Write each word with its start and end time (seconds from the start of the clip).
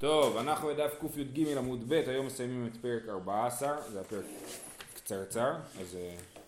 טוב, 0.00 0.36
אנחנו 0.36 0.68
בדף 0.68 0.94
קי"ג 1.00 1.48
עמוד 1.56 1.88
ב', 1.88 1.92
היום 1.92 2.26
מסיימים 2.26 2.66
את 2.66 2.76
פרק 2.76 3.02
14, 3.08 3.82
זה 3.92 4.00
הפרק 4.00 4.24
קצרצר, 4.94 5.52
אז 5.80 5.96
uh, 5.96 5.96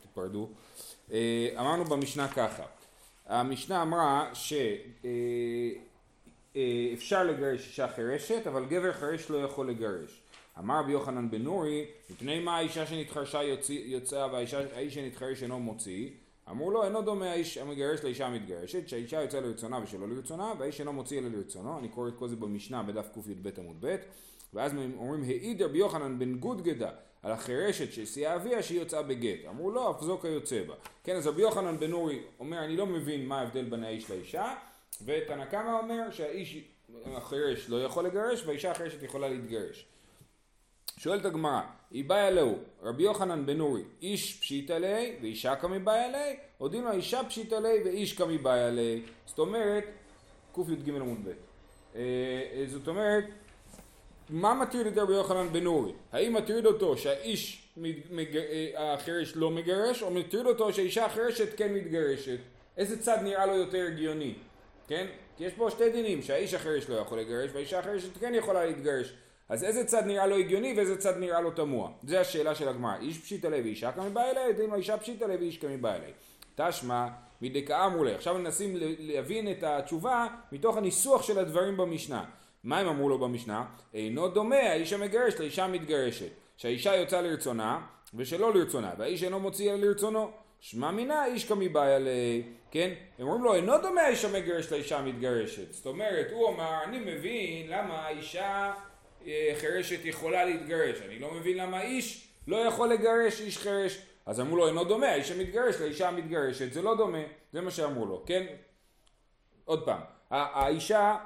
תיפרדו. 0.03 0.49
Uh, 1.09 1.13
אמרנו 1.61 1.85
במשנה 1.85 2.29
ככה, 2.29 2.63
המשנה 3.27 3.83
אמרה 3.83 4.31
שאפשר 4.35 4.77
uh, 7.17 7.25
uh, 7.25 7.25
לגרש 7.25 7.67
אישה 7.67 7.89
חירשת, 7.89 8.47
אבל 8.47 8.65
גבר 8.65 8.93
חירש 8.93 9.31
לא 9.31 9.37
יכול 9.37 9.71
לגרש. 9.71 10.21
אמר 10.59 10.81
רבי 10.81 10.93
יוחנן 10.93 11.31
בן 11.31 11.43
נורי, 11.43 11.85
מפני 12.11 12.41
מה 12.41 12.57
האישה 12.57 12.87
שנתחרשה 12.87 13.41
יוצאה 13.69 14.33
והאיש 14.33 14.95
שנתחרש 14.95 15.43
אינו 15.43 15.61
מוציא? 15.61 16.09
אמרו 16.53 16.71
לו 16.71 16.85
אינו 16.85 17.03
דומה 17.03 17.31
האיש 17.31 17.59
המגרש 17.59 18.05
לאישה 18.05 18.27
המתגרשת 18.27 18.89
שהאישה 18.89 19.23
יוצאה 19.23 19.41
לרצונה 19.41 19.81
ושלא 19.83 20.09
לרצונה 20.09 20.53
והאיש 20.59 20.81
אינו 20.81 20.93
מוציא 20.93 21.19
אלא 21.19 21.29
לרצונו. 21.29 21.79
אני 21.79 21.89
קורא 21.89 22.09
את 22.09 22.15
כל 22.19 22.29
זה 22.29 22.37
במשנה 22.37 22.83
בדף 22.83 23.09
קי"ב 23.15 23.49
עמוד 23.59 23.77
ב' 23.81 23.97
ואז 24.55 24.73
אומרים 24.97 25.23
העיד 25.23 25.63
רבי 25.63 25.79
יוחנן 25.79 26.19
בן 26.19 26.39
גודגדה 26.39 26.91
על 27.23 27.33
החירשת 27.33 27.93
שסייעה 27.93 28.37
אביה 28.37 28.63
שהיא 28.63 28.81
יוצאה 28.81 29.03
בגט. 29.03 29.39
אמרו 29.49 29.71
לו 29.71 29.91
אף 29.91 30.01
זו 30.01 30.19
כיוצא 30.19 30.63
בה. 30.63 30.75
כן 31.05 31.17
אז 31.17 31.27
רבי 31.27 31.43
יוחנן 31.43 31.79
בן 31.79 31.93
אורי 31.93 32.23
אומר 32.41 32.65
אני 32.65 32.77
לא 32.77 32.87
מבין 32.87 33.27
מה 33.27 33.41
ההבדל 33.41 33.65
בין 33.65 33.85
האיש 33.85 34.11
לאישה. 34.11 34.55
ותנא 35.05 35.45
קמא 35.45 35.79
אומר 35.83 36.11
שהאיש 36.11 36.65
החירש 37.07 37.69
לא 37.69 37.85
יכול 37.85 38.05
לגרש 38.07 38.47
והאישה 38.47 38.71
החירשת 38.71 39.03
יכולה 39.03 39.29
להתגרש 39.29 39.87
שואלת 41.03 41.25
הגמרא, 41.25 41.61
היא 41.91 42.05
באה 42.05 42.29
אלוהו, 42.29 42.59
רבי 42.83 43.03
יוחנן 43.03 43.47
בן 43.47 43.61
אורי, 43.61 43.83
איש 44.03 44.41
פשיטא 44.41 44.73
ליה 44.73 45.13
ואישה 45.23 45.57
קמי 45.57 45.79
באיה 45.79 46.09
ליה, 46.09 46.35
או 46.61 46.69
דילמה 46.69 46.93
אישה 46.93 47.25
פשיטא 47.29 47.55
ליה 47.55 47.85
ואיש 47.85 48.13
קמי 48.13 48.39
באיה 48.39 48.71
ליה. 48.71 49.01
זאת 49.27 49.39
אומרת, 49.39 49.85
קי"ג 50.55 50.91
עמוד 50.91 51.19
ב'. 51.25 51.31
אה, 51.97 52.65
זאת 52.67 52.89
אומרת, 52.89 53.25
מה 54.31 54.55
מטריד 54.55 54.87
את 54.87 54.99
רבי 54.99 55.13
יוחנן 55.13 55.53
בן 55.53 55.67
אורי? 55.67 55.93
האם 56.13 56.35
מטריד 56.35 56.67
אותו 56.67 56.97
שהאיש 56.97 57.69
אה, 57.85 58.95
החירש 58.95 59.33
לא 59.37 59.51
מגרש, 59.51 60.03
או 60.03 60.11
מטריד 60.11 60.47
אותו 60.47 60.73
שהאישה 60.73 61.05
החירשת 61.05 61.57
כן 61.57 61.75
מתגרשת? 61.75 62.39
איזה 62.77 63.03
צד 63.03 63.19
נראה 63.23 63.47
לו 63.47 63.55
יותר 63.55 63.87
הגיוני? 63.87 64.35
כן? 64.89 65.07
כי 65.37 65.45
יש 65.45 65.53
פה 65.53 65.71
שתי 65.71 65.91
דינים, 65.91 66.23
שהאיש 66.23 66.55
החירש 66.55 66.89
לא 66.89 66.95
יכול 66.95 67.21
לגרש 67.21 67.51
והאישה 67.53 67.79
החירשת 67.79 68.19
כן 68.21 68.35
יכולה 68.35 68.67
להתגרש. 68.67 69.15
אז 69.53 69.65
איזה 69.65 69.85
צד 69.85 70.07
נראה 70.07 70.27
לו 70.27 70.37
הגיוני 70.37 70.75
ואיזה 70.77 70.99
צד 70.99 71.19
נראה 71.19 71.41
לו 71.41 71.51
תמוה? 71.51 71.91
זו 72.05 72.17
השאלה 72.17 72.55
של 72.55 72.69
הגמרא. 72.69 72.97
איש 73.01 73.19
פשיטא 73.19 73.47
ליה 73.47 73.63
ואישה 73.63 73.93
כמי 73.93 74.11
בא 74.11 74.23
אליי, 74.31 74.49
יודעים 74.49 74.75
אישה 74.75 74.97
פשיטא 74.97 75.25
ליה 75.25 75.39
ואיש 75.39 75.59
כמי 75.59 75.77
בא 75.77 75.95
אליי. 75.95 76.13
תשמע 76.55 77.09
מדכאה 77.43 77.87
אמרו 77.87 78.05
לה. 78.05 78.15
עכשיו 78.15 78.35
מנסים 78.35 78.77
להבין 78.99 79.51
את 79.51 79.63
התשובה 79.63 80.27
מתוך 80.53 80.77
הניסוח 80.77 81.23
של 81.23 81.39
הדברים 81.39 81.77
במשנה. 81.77 82.25
מה 82.65 82.79
הם 82.79 82.89
אמרו 82.89 83.09
לו 83.09 83.19
במשנה? 83.19 83.65
אינו 83.95 84.29
דומה 84.29 84.57
האיש 84.57 84.93
המגרש 84.93 85.35
לאישה 85.41 85.65
המתגרשת. 85.65 86.31
שהאישה 86.57 86.97
יוצאה 86.97 87.23
לרצונה 87.23 87.81
ושלא 88.15 88.55
לרצונה, 88.55 88.93
והאיש 88.99 89.25
אינו 89.25 89.41
מוציא 89.41 89.73
לרצונו. 89.73 90.31
שמע 90.61 90.91
מינה 90.91 91.27
איש 91.27 91.45
כמי 91.45 91.69
בא 91.69 91.97
אלי, 91.97 92.43
כן? 92.71 92.91
הם 93.19 93.27
אומרים 93.27 93.45
לו 93.45 93.55
אינו 93.55 93.79
דומה 93.83 94.01
האיש 94.01 94.25
המגרש 94.25 94.73
לאישה 94.73 94.99
המתגרשת. 94.99 95.73
זאת 95.73 95.87
אומרת, 95.87 96.27
הוא 96.33 96.49
אמר, 96.49 96.79
אני 96.85 96.99
מבין 96.99 97.71
למה 97.71 97.95
האישה 97.95 98.73
חירשת 99.61 100.05
יכולה 100.05 100.45
להתגרש. 100.45 100.97
אני 101.07 101.19
לא 101.19 101.35
מבין 101.35 101.57
למה 101.57 101.83
איש 101.83 102.29
לא 102.47 102.57
יכול 102.57 102.89
לגרש 102.89 103.41
איש 103.41 103.59
חירש. 103.59 103.99
אז 104.27 104.41
אמרו 104.41 104.57
לו 104.57 104.69
אינו 104.69 104.85
דומה, 104.85 105.09
האיש 105.09 105.31
המתגרש 105.31 105.77
לאישה 105.81 106.09
המתגרשת, 106.09 106.73
זה 106.73 106.83
לא 106.83 106.97
דומה, 106.97 107.23
זה 107.53 107.61
מה 107.61 107.71
שאמרו 107.71 108.07
לו, 108.07 108.23
כן? 108.27 108.47
עוד 109.65 109.85
פעם, 109.85 110.01
האישה, 110.31 111.17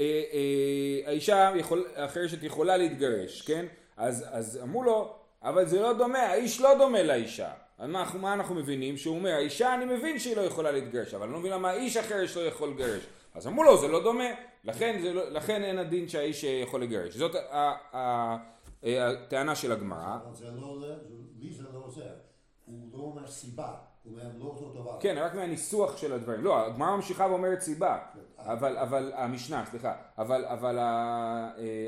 אה, 0.00 0.22
אה, 0.32 1.08
האישה 1.10 1.52
יכול, 1.56 1.86
החירשת 1.96 2.42
יכולה 2.42 2.76
להתגרש, 2.76 3.42
כן? 3.42 3.66
אז, 3.96 4.24
אז 4.30 4.60
אמרו 4.62 4.82
לו, 4.82 5.14
אבל 5.42 5.66
זה 5.66 5.80
לא 5.80 5.92
דומה, 5.92 6.18
האיש 6.18 6.60
לא 6.60 6.78
דומה 6.78 7.02
לאישה. 7.02 7.50
מה, 7.78 8.10
מה 8.20 8.32
אנחנו 8.32 8.54
מבינים? 8.54 8.96
שהוא 8.96 9.16
אומר, 9.16 9.30
האישה 9.30 9.74
אני 9.74 9.84
מבין 9.84 10.18
שהיא 10.18 10.36
לא 10.36 10.40
יכולה 10.40 10.70
להתגרש, 10.70 11.14
אבל 11.14 11.24
אני 11.24 11.32
לא 11.32 11.38
מבין 11.38 11.52
למה 11.52 11.70
האיש 11.70 11.96
החירש 11.96 12.36
לא 12.36 12.42
יכול 12.42 12.68
לגרש. 12.68 13.02
אז 13.34 13.46
אמרו 13.46 13.64
לו, 13.64 13.76
זה 13.76 13.88
לא 13.88 14.02
דומה. 14.02 14.28
לכן, 14.66 15.02
לא, 15.02 15.30
לכן 15.30 15.64
אין 15.64 15.78
הדין 15.78 16.08
שהאיש 16.08 16.44
יכול 16.44 16.82
לגרש. 16.82 17.16
זאת 17.16 17.36
הטענה 18.82 19.54
של 19.54 19.72
הגמרא. 19.72 20.18
זה 20.32 20.50
לא, 20.50 20.78
לי 21.38 21.52
זה 21.52 21.62
לא 21.62 21.78
עוזר. 21.84 22.14
הוא 22.66 22.88
לא 22.92 22.98
אומר 22.98 23.26
סיבה. 23.26 23.74
הוא 24.02 24.12
אומר 24.12 24.24
לא 24.38 24.44
אותו 24.44 24.72
דבר. 24.72 24.96
כן, 25.00 25.16
רק 25.18 25.34
מהניסוח 25.34 25.96
של 25.96 26.12
הדברים. 26.12 26.44
לא, 26.44 26.66
הגמרא 26.66 26.96
ממשיכה 26.96 27.26
ואומרת 27.26 27.60
סיבה. 27.60 27.98
אבל, 28.38 28.78
אבל, 28.78 29.12
המשנה, 29.14 29.64
סליחה. 29.70 29.94
אבל, 30.18 30.44
אבל 30.44 30.78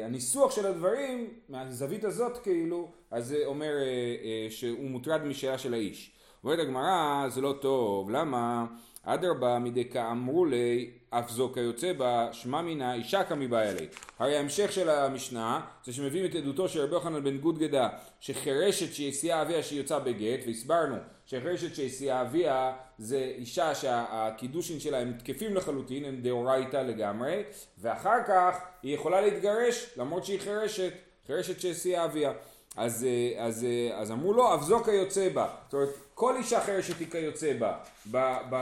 הניסוח 0.04 0.50
של 0.50 0.66
הדברים, 0.66 1.30
מהזווית 1.48 2.04
הזאת 2.04 2.38
כאילו, 2.38 2.90
אז 3.10 3.26
זה 3.26 3.42
אומר 3.44 3.76
אה, 3.76 3.82
אה, 3.84 4.46
שהוא 4.50 4.90
מוטרד 4.90 5.24
משאלה 5.24 5.58
של 5.58 5.74
האיש. 5.74 6.12
אומרת 6.44 6.58
הגמרא, 6.58 7.28
זה 7.28 7.40
לא 7.40 7.54
טוב. 7.60 8.10
למה? 8.10 8.66
אדרבה 9.03 9.59
מדקה 9.59 10.10
אמרו 10.10 10.44
לי 10.44 10.91
אף 11.10 11.31
זו 11.31 11.53
כיוצא 11.54 11.92
בה 11.92 12.28
שמע 12.32 12.62
מינה 12.62 12.94
אישה 12.94 13.25
כמבעיה 13.25 13.72
לי. 13.72 13.86
הרי 14.19 14.36
ההמשך 14.36 14.72
של 14.72 14.91
המשנה 14.91 15.60
זה 15.84 15.92
שמביאים 15.92 16.25
את 16.25 16.34
עדותו 16.34 16.69
של 16.69 16.81
רבי 16.81 16.94
יוחנן 16.94 17.25
בן 17.25 17.38
גודגדה 17.38 17.88
שחירשת 18.20 18.94
שהסיעה 18.94 19.42
אביה 19.42 19.62
שהיא 19.62 19.81
יוצאה 19.81 20.00
בגט 20.00 20.47
והסברנו 20.47 20.97
שחירשת 21.26 21.75
שהסיעה 21.75 22.22
אביה 22.22 22.72
זה 22.98 23.32
אישה 23.38 23.75
שהקידושין 23.75 24.81
שלה 24.81 24.98
הם 24.98 25.12
תקפים 25.12 25.54
לחלוטין 25.54 26.04
הם 26.04 26.20
דאורייתא 26.22 26.76
לגמרי 26.76 27.42
ואחר 27.78 28.19
כך 28.28 28.58
היא 28.82 28.94
יכולה 28.94 29.20
להתגרש 29.20 29.91
למרות 29.97 30.25
שהיא 30.25 30.41
חירשת 30.41 30.92
חירשת 31.26 31.60
שהסיעה 31.60 32.04
אביה 32.04 32.32
אז, 32.78 33.06
אז, 33.38 33.66
אז 33.94 34.10
אמרו 34.10 34.32
לו 34.32 34.54
אף 34.54 34.62
זו 34.62 34.84
כיוצא 34.84 35.28
בה 35.28 35.48
זאת 35.64 35.74
אומרת 35.74 35.88
כל 36.14 36.36
אישה 36.36 36.60
חירשת 36.60 36.98
היא 36.98 37.10
כיוצא 37.10 37.52
בה, 37.58 37.78
ב, 38.10 38.36
ב, 38.50 38.56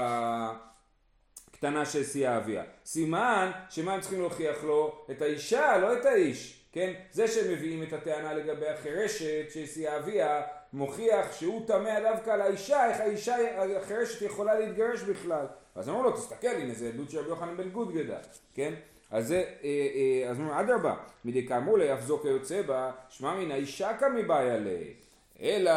קטנה 1.53 1.85
של 1.85 2.05
שיא 2.05 2.29
אביה. 2.37 2.63
סימן 2.85 3.51
שמה 3.71 3.95
הם 3.95 4.01
צריכים 4.01 4.21
להוכיח 4.21 4.65
לו? 4.65 5.05
את 5.11 5.23
האישה, 5.23 5.79
לא 5.79 5.93
את 5.93 6.05
האיש. 6.05 6.65
כן? 6.73 6.93
זה 7.13 7.29
שהם 7.29 7.53
מביאים 7.53 7.83
את 7.83 7.93
הטענה 7.93 8.33
לגבי 8.33 8.69
החירשת 8.69 9.51
של 9.51 9.67
שיא 9.67 9.97
אביה, 9.97 10.43
מוכיח 10.73 11.33
שהוא 11.33 11.67
טמא 11.67 12.01
דווקא 12.01 12.31
על 12.31 12.41
האישה, 12.41 12.91
איך 12.91 13.01
האישה 13.01 13.37
החירשת 13.77 14.23
יכולה 14.23 14.59
להתגרש 14.59 15.03
בכלל. 15.03 15.47
אז 15.75 15.89
אמרו 15.89 16.03
לו, 16.03 16.13
תסתכל, 16.13 16.47
הנה 16.47 16.75
זה 16.75 16.89
עדות 16.89 17.11
של 17.11 17.19
רבי 17.19 17.29
יוחנן 17.29 17.57
בן 17.57 17.71
גודגדה, 17.71 18.19
כן? 18.55 18.75
אז 19.11 19.29
זה, 19.29 19.45
אה, 19.65 19.87
אה, 20.25 20.31
אז 20.31 20.39
אומרים, 20.39 20.57
אדרבה, 20.57 20.95
מדי 21.25 21.47
כאמור 21.47 21.79
לאף 21.79 22.01
זו 22.01 22.19
כיוצא 22.19 22.63
בה, 22.63 22.91
שמע 23.09 23.35
מן 23.35 23.51
האישה 23.51 23.97
כמבעיה 23.99 24.59
ליה. 24.59 24.93
אלא 25.41 25.73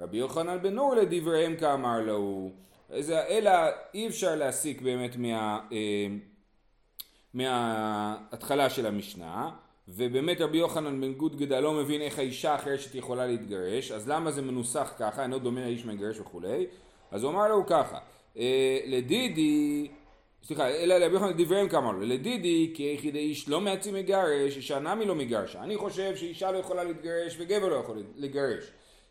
רבי 0.00 0.16
יוחנן 0.16 0.62
בן 0.62 0.74
נור 0.74 0.94
לדבריהם 0.94 1.56
כאמר 1.56 2.00
לו. 2.00 2.50
אלא 3.08 3.50
אי 3.94 4.06
אפשר 4.06 4.34
להסיק 4.34 4.82
באמת 4.82 5.16
מה, 5.16 5.60
אה, 5.72 6.06
מההתחלה 7.34 8.70
של 8.70 8.86
המשנה 8.86 9.50
ובאמת 9.88 10.40
רבי 10.40 10.58
יוחנן 10.58 11.00
בן 11.00 11.12
גודגדה 11.12 11.60
לא 11.60 11.72
מבין 11.72 12.00
איך 12.00 12.18
האישה 12.18 12.54
החירשת 12.54 12.94
יכולה 12.94 13.26
להתגרש 13.26 13.90
אז 13.92 14.08
למה 14.08 14.30
זה 14.30 14.42
מנוסח 14.42 14.92
ככה 14.98 15.22
אינו 15.22 15.38
דומה 15.38 15.60
לאיש 15.60 15.84
מגרש 15.84 16.20
וכולי 16.20 16.66
אז 17.10 17.22
הוא 17.22 17.32
אמר 17.32 17.48
לו 17.48 17.66
ככה 17.66 17.98
לדידי 18.86 19.88
סליחה, 20.44 20.68
אלא 20.68 20.94
רבי 20.94 21.14
יוחנן 21.14 21.32
דבריהם 21.36 21.68
כמה 21.68 21.92
לו, 21.92 22.00
לדידי 22.00 22.70
כי 22.74 22.94
יחידי 22.98 23.18
איש 23.18 23.48
לא 23.48 23.60
מעצים 23.60 23.94
מגרש, 23.94 24.56
אישה 24.56 24.78
נמי 24.78 25.04
לא 25.04 25.14
מגרשה. 25.14 25.62
אני 25.62 25.76
חושב 25.76 26.16
שאישה 26.16 26.50
לא 26.50 26.58
יכולה 26.58 26.84
להתגרש 26.84 27.36
וגבר 27.38 27.68
לא 27.68 27.76
יכול 27.76 28.02
לגרש. 28.16 28.64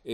אה, 0.07 0.13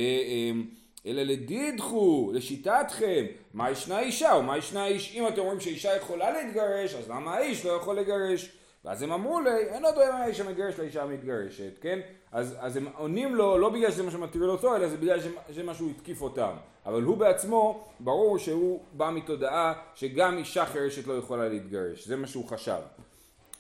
אלא 1.06 1.24
לדידחו, 1.24 2.32
לשיטתכם, 2.34 3.26
מה 3.54 3.72
ישנה 3.72 4.00
אישה 4.00 4.36
ומה 4.40 4.58
ישנה 4.58 4.88
איש? 4.88 5.16
אם 5.16 5.28
אתם 5.28 5.40
אומרים 5.40 5.60
שאישה 5.60 5.96
יכולה 5.96 6.32
להתגרש, 6.32 6.94
אז 6.94 7.10
למה 7.10 7.36
האיש 7.36 7.66
לא 7.66 7.72
יכול 7.72 8.00
לגרש? 8.00 8.52
ואז 8.86 9.02
הם 9.02 9.12
אמרו 9.12 9.42
לי, 9.42 9.50
אין 9.50 9.86
עוד 9.86 9.96
מה 9.96 10.24
האיש 10.24 10.40
המגרש 10.40 10.80
לאישה 10.80 11.04
המתגרשת, 11.04 11.80
כן? 11.82 12.00
אז, 12.32 12.56
אז 12.60 12.78
הם 12.78 12.88
עונים 12.98 13.36
לו, 13.36 13.58
לא 13.58 13.70
בגלל 13.70 13.92
שזה 13.92 14.04
מה 14.04 14.12
שמטריד 14.12 14.44
אותו, 14.44 14.76
אלא 14.76 14.88
זה 14.88 14.98
בגלל 14.98 15.20
שזה 15.50 15.64
מה 15.64 15.74
שהוא 15.74 15.92
התקיף 15.92 16.22
אותם. 16.22 16.56
אבל 16.86 17.02
הוא 17.02 17.18
בעצמו, 17.18 17.88
ברור 18.00 18.38
שהוא 18.38 18.84
בא 18.94 19.12
מתודעה 19.12 19.74
שגם 19.96 20.38
אישה 20.38 20.66
חירשת 20.66 21.08
לא 21.08 21.14
יכולה 21.14 21.50
להתגרש, 21.50 22.08
זה 22.08 22.16
מה 22.16 22.28
שהוא 22.28 22.48
חשב. 22.48 22.82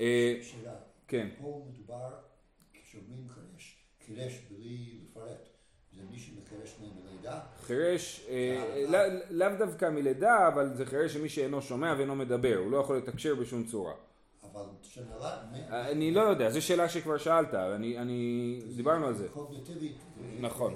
אה, 0.01 0.37
שאלה, 0.41 0.73
כן. 1.07 1.27
פה 1.41 1.61
מדובר 1.69 2.09
כשאומרים 2.73 3.27
חירש, 3.29 3.77
חירש 4.05 4.39
בלי 4.51 4.99
לפרט. 5.03 5.49
זה 5.95 6.01
מי 6.11 6.19
שמחירש 6.19 6.75
מלידה? 6.81 7.39
חירש, 7.61 8.25
אה, 8.29 8.83
לאו 9.29 9.49
דווקא 9.59 9.89
מלידה, 9.89 10.47
אבל 10.47 10.73
זה 10.73 10.85
חירש 10.85 11.13
שמי 11.13 11.29
שאינו 11.29 11.61
שומע 11.61 11.95
ואינו 11.97 12.15
מדבר, 12.15 12.55
הוא 12.57 12.71
לא 12.71 12.77
יכול 12.77 12.97
לתקשר 12.97 13.35
בשום 13.35 13.63
צורה. 13.63 13.93
אבל 14.55 14.63
שנולד... 14.81 15.39
אני 15.69 16.11
לא 16.11 16.21
יודע, 16.21 16.49
זו 16.49 16.61
שאלה 16.61 16.89
שכבר 16.89 17.17
שאלת, 17.17 17.53
אני... 17.53 18.59
דיברנו 18.75 19.07
על 19.07 19.13
זה. 19.13 19.27
קוגניטיבית. 19.29 19.97
נכון. 20.39 20.73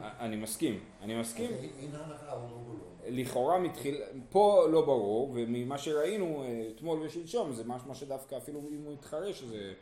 אני 0.00 0.36
מסכים, 0.36 0.80
אני 1.02 1.20
מסכים. 1.20 1.50
אין 1.50 1.90
הנחה, 1.94 2.32
הוא 2.32 2.50
לא 2.50 2.88
לכאורה 3.10 3.58
מתחיל, 3.58 4.00
פה 4.30 4.66
לא 4.70 4.80
ברור, 4.80 5.30
וממה 5.34 5.78
שראינו 5.78 6.42
אה, 6.42 6.68
אתמול 6.76 7.00
ושלשום 7.02 7.52
זה 7.52 7.64
משמע 7.64 7.94
שדווקא 7.94 8.36
אפילו 8.36 8.60
אם 8.60 8.82
הוא 8.84 8.92
יתחרש 8.92 9.42
זה 9.42 9.72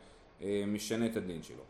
אה, 0.41 0.63
משנה 0.67 1.05
את 1.05 1.17
הדין 1.17 1.43
שלו. 1.43 1.63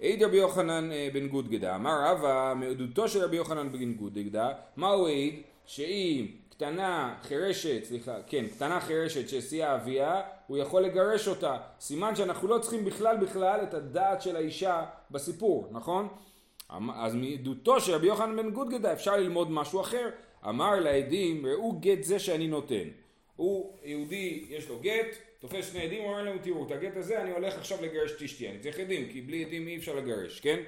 העיד 0.00 0.22
רבי 0.22 0.36
יוחנן 0.36 0.92
אה, 0.92 1.08
בן 1.12 1.28
גודגדה, 1.28 1.76
אמר 1.76 2.04
רבא 2.04 2.54
מעדותו 2.56 3.08
של 3.08 3.24
רבי 3.24 3.36
יוחנן 3.36 3.72
בן 3.72 3.94
גודגדה, 3.94 4.52
מה 4.76 4.88
הוא 4.88 5.08
העיד? 5.08 5.42
שאם 5.66 6.26
קטנה 6.58 7.14
חירשת, 7.22 7.84
סליחה, 7.84 8.22
כן, 8.26 8.46
קטנה 8.46 8.80
חירשת 8.80 9.28
שהסיעה 9.28 9.74
אביה, 9.74 10.22
הוא 10.46 10.58
יכול 10.58 10.82
לגרש 10.82 11.28
אותה. 11.28 11.56
סימן 11.80 12.16
שאנחנו 12.16 12.48
לא 12.48 12.58
צריכים 12.58 12.84
בכלל 12.84 13.16
בכלל 13.16 13.60
את 13.62 13.74
הדעת 13.74 14.22
של 14.22 14.36
האישה 14.36 14.84
בסיפור, 15.10 15.68
נכון? 15.70 16.08
אמ, 16.76 16.90
אז 16.90 17.14
מעדותו 17.14 17.80
של 17.80 17.92
רבי 17.92 18.06
יוחנן 18.06 18.36
בן 18.36 18.50
גודגדה 18.50 18.92
אפשר 18.92 19.16
ללמוד 19.16 19.50
משהו 19.50 19.80
אחר. 19.80 20.10
אמר 20.48 20.80
לעדים, 20.80 21.46
ראו 21.46 21.72
גט 21.72 22.02
זה 22.02 22.18
שאני 22.18 22.46
נותן. 22.46 22.88
הוא 23.36 23.76
יהודי, 23.84 24.46
יש 24.48 24.68
לו 24.68 24.78
גט, 24.80 25.16
תופס 25.38 25.72
שני 25.72 25.82
עדים, 25.82 26.04
אומר 26.04 26.22
להם, 26.22 26.38
תראו, 26.38 26.66
את 26.66 26.70
הגט 26.70 26.96
הזה 26.96 27.22
אני 27.22 27.30
הולך 27.30 27.58
עכשיו 27.58 27.78
לגרש 27.82 28.12
את 28.12 28.22
אשתי, 28.22 28.48
אני 28.48 28.58
צריך 28.58 28.78
עדים, 28.78 29.08
כי 29.12 29.20
בלי 29.20 29.44
עדים 29.44 29.68
אי 29.68 29.76
אפשר 29.76 29.94
לגרש, 29.94 30.40
כן? 30.40 30.58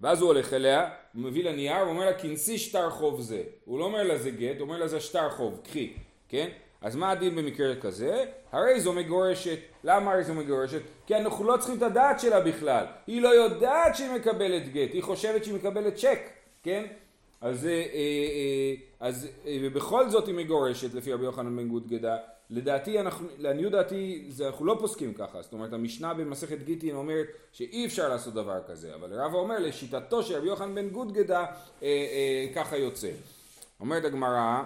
ואז 0.00 0.20
הוא 0.20 0.28
הולך 0.28 0.52
אליה, 0.52 0.90
הוא 1.14 1.22
מביא 1.22 1.44
לה 1.44 1.52
נייר, 1.52 1.76
הוא 1.76 1.90
אומר 1.90 2.04
לה, 2.04 2.14
כנסי 2.14 2.58
שטר 2.58 2.90
חוב 2.90 3.20
זה. 3.20 3.42
הוא 3.64 3.78
לא 3.78 3.84
אומר 3.84 4.02
לה 4.02 4.18
זה 4.18 4.30
גט, 4.30 4.56
הוא 4.56 4.60
אומר 4.60 4.78
לה 4.78 4.88
זה 4.88 5.00
שטר 5.00 5.30
חוב, 5.30 5.60
קחי, 5.64 5.92
כן? 6.28 6.48
אז 6.80 6.96
מה 6.96 7.10
הדין 7.10 7.36
במקרה 7.36 7.76
כזה? 7.76 8.24
הרי 8.52 8.80
זו 8.80 8.92
מגורשת. 8.92 9.58
למה 9.84 10.12
הרי 10.12 10.24
זו 10.24 10.34
מגורשת? 10.34 10.80
כי 11.06 11.16
אנחנו 11.16 11.44
לא 11.44 11.56
צריכים 11.56 11.76
את 11.76 11.82
הדעת 11.82 12.20
שלה 12.20 12.40
בכלל. 12.40 12.84
היא 13.06 13.22
לא 13.22 13.28
יודעת 13.28 13.96
שהיא 13.96 14.10
מקבלת 14.10 14.72
גט, 14.72 14.92
היא 14.92 15.02
חושבת 15.02 15.44
שהיא 15.44 15.54
מקבלת 15.54 15.94
צ'ק, 15.94 16.20
כן? 16.62 16.86
אז, 17.40 17.66
אה, 17.66 17.70
אה, 17.70 17.82
אה, 17.82 18.74
אז 19.00 19.28
ובכל 19.62 20.08
זאת 20.08 20.26
היא 20.26 20.34
מגורשת 20.34 20.94
לפי 20.94 21.12
רבי 21.12 21.24
יוחנן 21.24 21.56
בן 21.56 21.68
גודגדה. 21.68 22.16
לדעתי, 22.50 23.00
אנחנו, 23.00 23.26
לעניות 23.38 23.72
דעתי, 23.72 24.26
זה, 24.28 24.46
אנחנו 24.46 24.64
לא 24.64 24.76
פוסקים 24.80 25.14
ככה. 25.14 25.42
זאת 25.42 25.52
אומרת, 25.52 25.72
המשנה 25.72 26.14
במסכת 26.14 26.62
גיטין 26.62 26.96
אומרת 26.96 27.26
שאי 27.52 27.86
אפשר 27.86 28.08
לעשות 28.08 28.34
דבר 28.34 28.60
כזה. 28.68 28.94
אבל 28.94 29.20
רבא 29.20 29.36
אומר, 29.38 29.58
לשיטתו 29.58 30.22
של 30.22 30.36
רבי 30.36 30.46
יוחנן 30.46 30.74
בן 30.74 30.88
גודגדה, 30.88 31.40
אה, 31.40 31.46
אה, 31.82 32.46
ככה 32.54 32.76
יוצא. 32.76 33.10
אומרת 33.80 34.04
הגמרא, 34.04 34.62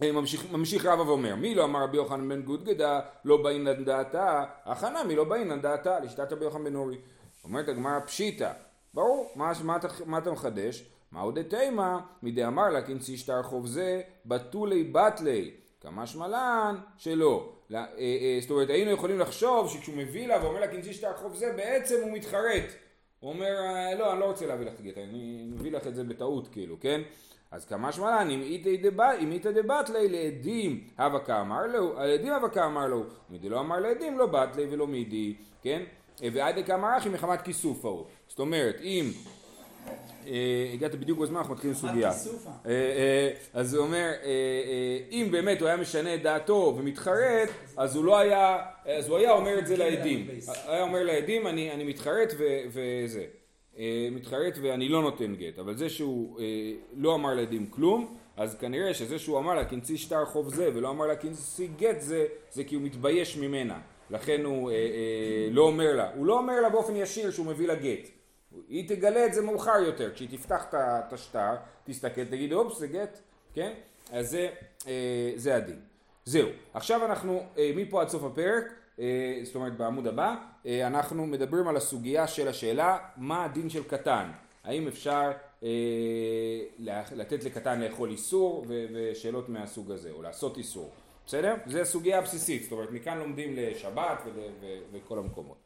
ממשיך, 0.00 0.52
ממשיך 0.52 0.86
רבא 0.86 1.02
ואומר, 1.02 1.34
מי 1.36 1.54
לא 1.54 1.64
אמר 1.64 1.82
רבי 1.82 1.96
יוחנן 1.96 2.28
בן 2.28 2.42
גודגדה, 2.42 3.00
לא 3.24 3.42
באינן 3.42 3.84
דעתה, 3.84 4.44
הכנה 4.64 5.04
מי 5.04 5.16
לא 5.16 5.24
באינן 5.24 5.60
דעתה, 5.60 6.00
לשיטת 6.00 6.32
רבי 6.32 6.44
יוחנן 6.44 6.64
בן 6.64 6.74
אורי. 6.74 6.96
אומרת 7.44 7.68
הגמרא, 7.68 8.00
פשיטא, 8.00 8.52
ברור, 8.94 9.32
מה, 9.36 9.52
מה, 9.64 9.78
מה 10.06 10.18
אתה 10.18 10.30
מחדש? 10.30 10.84
מהו 11.12 11.30
דתימה, 11.30 12.00
מדאמר 12.22 12.68
לה 12.68 12.82
כנשי 12.82 13.16
שטר 13.16 13.42
חוב 13.42 13.66
זה, 13.66 14.02
בתולי 14.26 14.84
בתלי, 14.84 15.50
כמשמע 15.84 16.28
לן 16.28 16.76
שלא. 16.98 17.52
אה, 17.74 17.84
אה, 17.98 18.38
זאת 18.40 18.50
אומרת, 18.50 18.70
היינו 18.70 18.90
יכולים 18.90 19.18
לחשוב 19.18 19.68
שכשהוא 19.68 19.96
מביא 19.96 20.26
לה 20.26 20.44
ואומר 20.44 20.60
לה 20.60 20.68
כנשי 20.68 20.92
שטר 20.92 21.16
חוב 21.16 21.34
זה, 21.34 21.52
בעצם 21.56 21.94
הוא 22.02 22.12
מתחרט. 22.12 22.64
הוא 23.20 23.32
אומר, 23.32 23.46
אה, 23.46 23.94
לא, 23.94 24.12
אני 24.12 24.20
לא 24.20 24.24
רוצה 24.24 24.46
להביא 24.46 24.66
לך 24.66 24.72
את 24.74 24.80
הגט, 24.80 24.98
אני 24.98 25.44
מביא 25.48 25.72
לך 25.72 25.86
את 25.86 25.94
זה 25.94 26.04
בטעות, 26.04 26.48
כאילו, 26.48 26.76
כן? 26.80 27.00
אז 27.50 27.64
כמה 27.64 27.92
שמלן, 27.92 28.28
אם 28.30 29.32
איתא 29.32 29.50
דבטלי 29.50 30.08
לעדים 30.08 30.84
הווה 30.98 31.20
כאמר 31.20 31.66
לו, 31.66 31.98
על 31.98 32.10
עדים 32.10 32.32
הווה 32.32 32.48
כאמר 32.48 32.86
לו, 32.86 33.04
מידי 33.30 33.48
לא 33.48 33.60
אמר 33.60 33.80
לעדים 33.80 34.18
לא 34.18 34.26
בטלי 34.26 34.66
ולא 34.70 34.86
מידי, 34.86 35.34
כן? 35.62 35.82
ועד 36.32 36.54
כאמר 36.66 36.98
אחי 36.98 37.08
מחמת 37.08 37.42
כיסוף 37.42 37.84
ההוא. 37.84 38.04
זאת 38.28 38.38
אומרת, 38.38 38.80
אם 38.80 39.10
הגעת 40.74 40.94
בדיוק 40.94 41.18
בזמן, 41.18 41.36
אנחנו 41.36 41.54
מתחילים 41.54 41.76
סוגיה. 41.76 42.10
אה, 42.10 42.14
אה, 42.66 43.30
אז 43.52 43.74
הוא 43.74 43.84
אומר, 43.84 44.12
אם 45.10 45.28
באמת 45.30 45.60
הוא 45.60 45.68
היה 45.68 45.76
משנה 45.76 46.14
את 46.14 46.22
דעתו 46.22 46.74
ומתחרט, 46.78 47.48
אז 47.76 47.96
הוא 47.96 48.04
לא 48.04 48.18
היה, 48.18 48.58
אז 48.86 49.08
הוא 49.08 49.18
היה 49.18 49.32
אומר 49.32 49.58
את 49.58 49.66
זה 49.66 49.76
לעדים. 49.76 50.28
היה 50.66 50.82
אומר 50.82 51.02
לעדים, 51.04 51.46
אני 51.46 51.84
מתחרט 51.84 52.34
וזה. 52.68 53.24
מתחרט 54.12 54.58
ואני 54.62 54.88
לא 54.88 55.02
נותן 55.02 55.34
גט. 55.34 55.58
אבל 55.58 55.76
זה 55.76 55.88
שהוא 55.88 56.40
לא 56.96 57.14
אמר 57.14 57.34
לעדים 57.34 57.66
כלום, 57.66 58.16
אז 58.36 58.56
כנראה 58.60 58.94
שזה 58.94 59.18
שהוא 59.18 59.38
אמר 59.38 59.54
לה 59.54 59.64
כנשיא 59.64 59.96
שטר 59.96 60.24
חוב 60.24 60.54
זה 60.54 60.70
ולא 60.74 60.90
אמר 60.90 61.06
לה 61.06 61.16
כנשיא 61.16 61.68
גט 61.78 62.00
זה, 62.00 62.26
זה 62.52 62.64
כי 62.64 62.74
הוא 62.74 62.82
מתבייש 62.82 63.36
ממנה. 63.36 63.78
לכן 64.10 64.44
הוא 64.44 64.70
לא 65.50 65.62
אומר 65.62 65.96
לה. 65.96 66.10
הוא 66.14 66.26
לא 66.26 66.38
אומר 66.38 66.60
לה 66.60 66.68
באופן 66.68 66.96
ישיר 66.96 67.30
שהוא 67.30 67.46
מביא 67.46 67.68
לה 67.68 67.74
גט. 67.74 68.08
היא 68.68 68.88
תגלה 68.88 69.26
את 69.26 69.34
זה 69.34 69.42
מאוחר 69.42 69.78
יותר, 69.86 70.14
כשהיא 70.14 70.28
תפתח 70.28 70.64
את 70.74 71.12
השטר, 71.12 71.54
תסתכל, 71.84 72.24
תגיד 72.24 72.52
אופס 72.52 72.78
זה 72.78 72.86
גט, 72.86 73.18
כן? 73.54 73.72
אז 74.12 74.30
זה, 74.30 74.48
אה, 74.86 75.32
זה 75.36 75.56
הדין. 75.56 75.80
זהו, 76.24 76.48
עכשיו 76.74 77.04
אנחנו 77.04 77.42
אה, 77.58 77.72
מפה 77.76 78.00
עד 78.00 78.08
סוף 78.08 78.24
הפרק, 78.24 78.64
אה, 78.98 79.40
זאת 79.42 79.54
אומרת 79.54 79.76
בעמוד 79.76 80.06
הבא, 80.06 80.34
אה, 80.66 80.86
אנחנו 80.86 81.26
מדברים 81.26 81.68
על 81.68 81.76
הסוגיה 81.76 82.26
של 82.26 82.48
השאלה 82.48 82.98
מה 83.16 83.44
הדין 83.44 83.70
של 83.70 83.82
קטן, 83.82 84.30
האם 84.64 84.88
אפשר 84.88 85.32
אה, 85.62 85.68
לתת 87.12 87.44
לקטן 87.44 87.80
לאכול 87.80 88.10
איסור 88.10 88.66
ושאלות 88.68 89.48
מהסוג 89.48 89.90
הזה, 89.90 90.10
או 90.10 90.22
לעשות 90.22 90.56
איסור, 90.56 90.90
בסדר? 91.26 91.54
זו 91.66 91.78
הסוגיה 91.78 92.18
הבסיסית, 92.18 92.62
זאת 92.62 92.72
אומרת 92.72 92.90
מכאן 92.90 93.18
לומדים 93.18 93.54
לשבת 93.56 94.22
וכל 94.92 95.18
המקומות. 95.18 95.56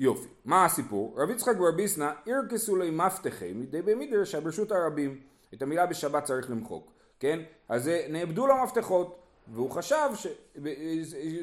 יופי, 0.00 0.28
מה 0.44 0.64
הסיפור? 0.64 1.14
רב 1.16 1.30
יצחק 1.30 1.52
ורבי 1.60 1.82
ישנא 1.82 2.10
ירקסו 2.26 2.76
לי 2.76 2.90
מפתחי 2.90 3.52
מדי 3.52 3.82
במדרש 3.82 4.34
ברשות 4.34 4.72
הרבים. 4.72 5.20
את 5.54 5.62
המילה 5.62 5.86
בשבת 5.86 6.24
צריך 6.24 6.50
למחוק, 6.50 6.92
כן? 7.20 7.38
אז 7.68 7.90
נאבדו 8.08 8.46
לו 8.46 8.54
מפתחות, 8.64 9.18
והוא 9.48 9.70
חשב 9.70 10.08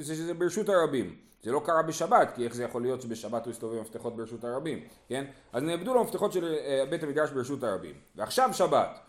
שזה 0.01 0.33
ברשות 0.33 0.69
הרבים. 0.69 1.15
זה 1.43 1.51
לא 1.51 1.61
קרה 1.65 1.81
בשבת, 1.81 2.31
כי 2.35 2.45
איך 2.45 2.55
זה 2.55 2.63
יכול 2.63 2.81
להיות 2.81 3.01
שבשבת 3.01 3.45
הוא 3.45 3.51
הסתובב 3.51 3.75
עם 3.75 3.81
מפתחות 3.81 4.15
ברשות 4.15 4.43
הרבים, 4.43 4.87
כן? 5.09 5.25
אז 5.53 5.63
נאבדו 5.63 5.93
לו 5.93 6.03
מפתחות 6.03 6.33
של 6.33 6.45
אה, 6.45 6.83
בית 6.89 7.03
המדרש 7.03 7.31
ברשות 7.31 7.63
הרבים. 7.63 7.95
ועכשיו 8.15 8.49
שבת, 8.53 8.99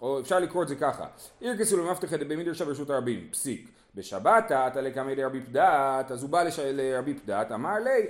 או 0.00 0.20
אפשר 0.20 0.38
לקרוא 0.38 0.62
את 0.62 0.68
זה 0.68 0.76
ככה, 0.76 1.06
ירקסו 1.40 1.76
לו 1.76 1.90
מפתחי 1.90 2.16
במדרש 2.16 2.62
ברשות 2.62 2.90
הרבים, 2.90 3.28
פסיק. 3.30 3.70
בשבת 3.94 4.44
אתה 4.46 4.80
לקמא 4.80 5.10
לרבי 5.10 5.40
פדת, 5.40 6.10
אז 6.10 6.22
הוא 6.22 6.30
בא 6.30 6.44
לרבי 6.72 7.14
פדת, 7.14 7.52
אמר 7.52 7.78
לי 7.78 8.06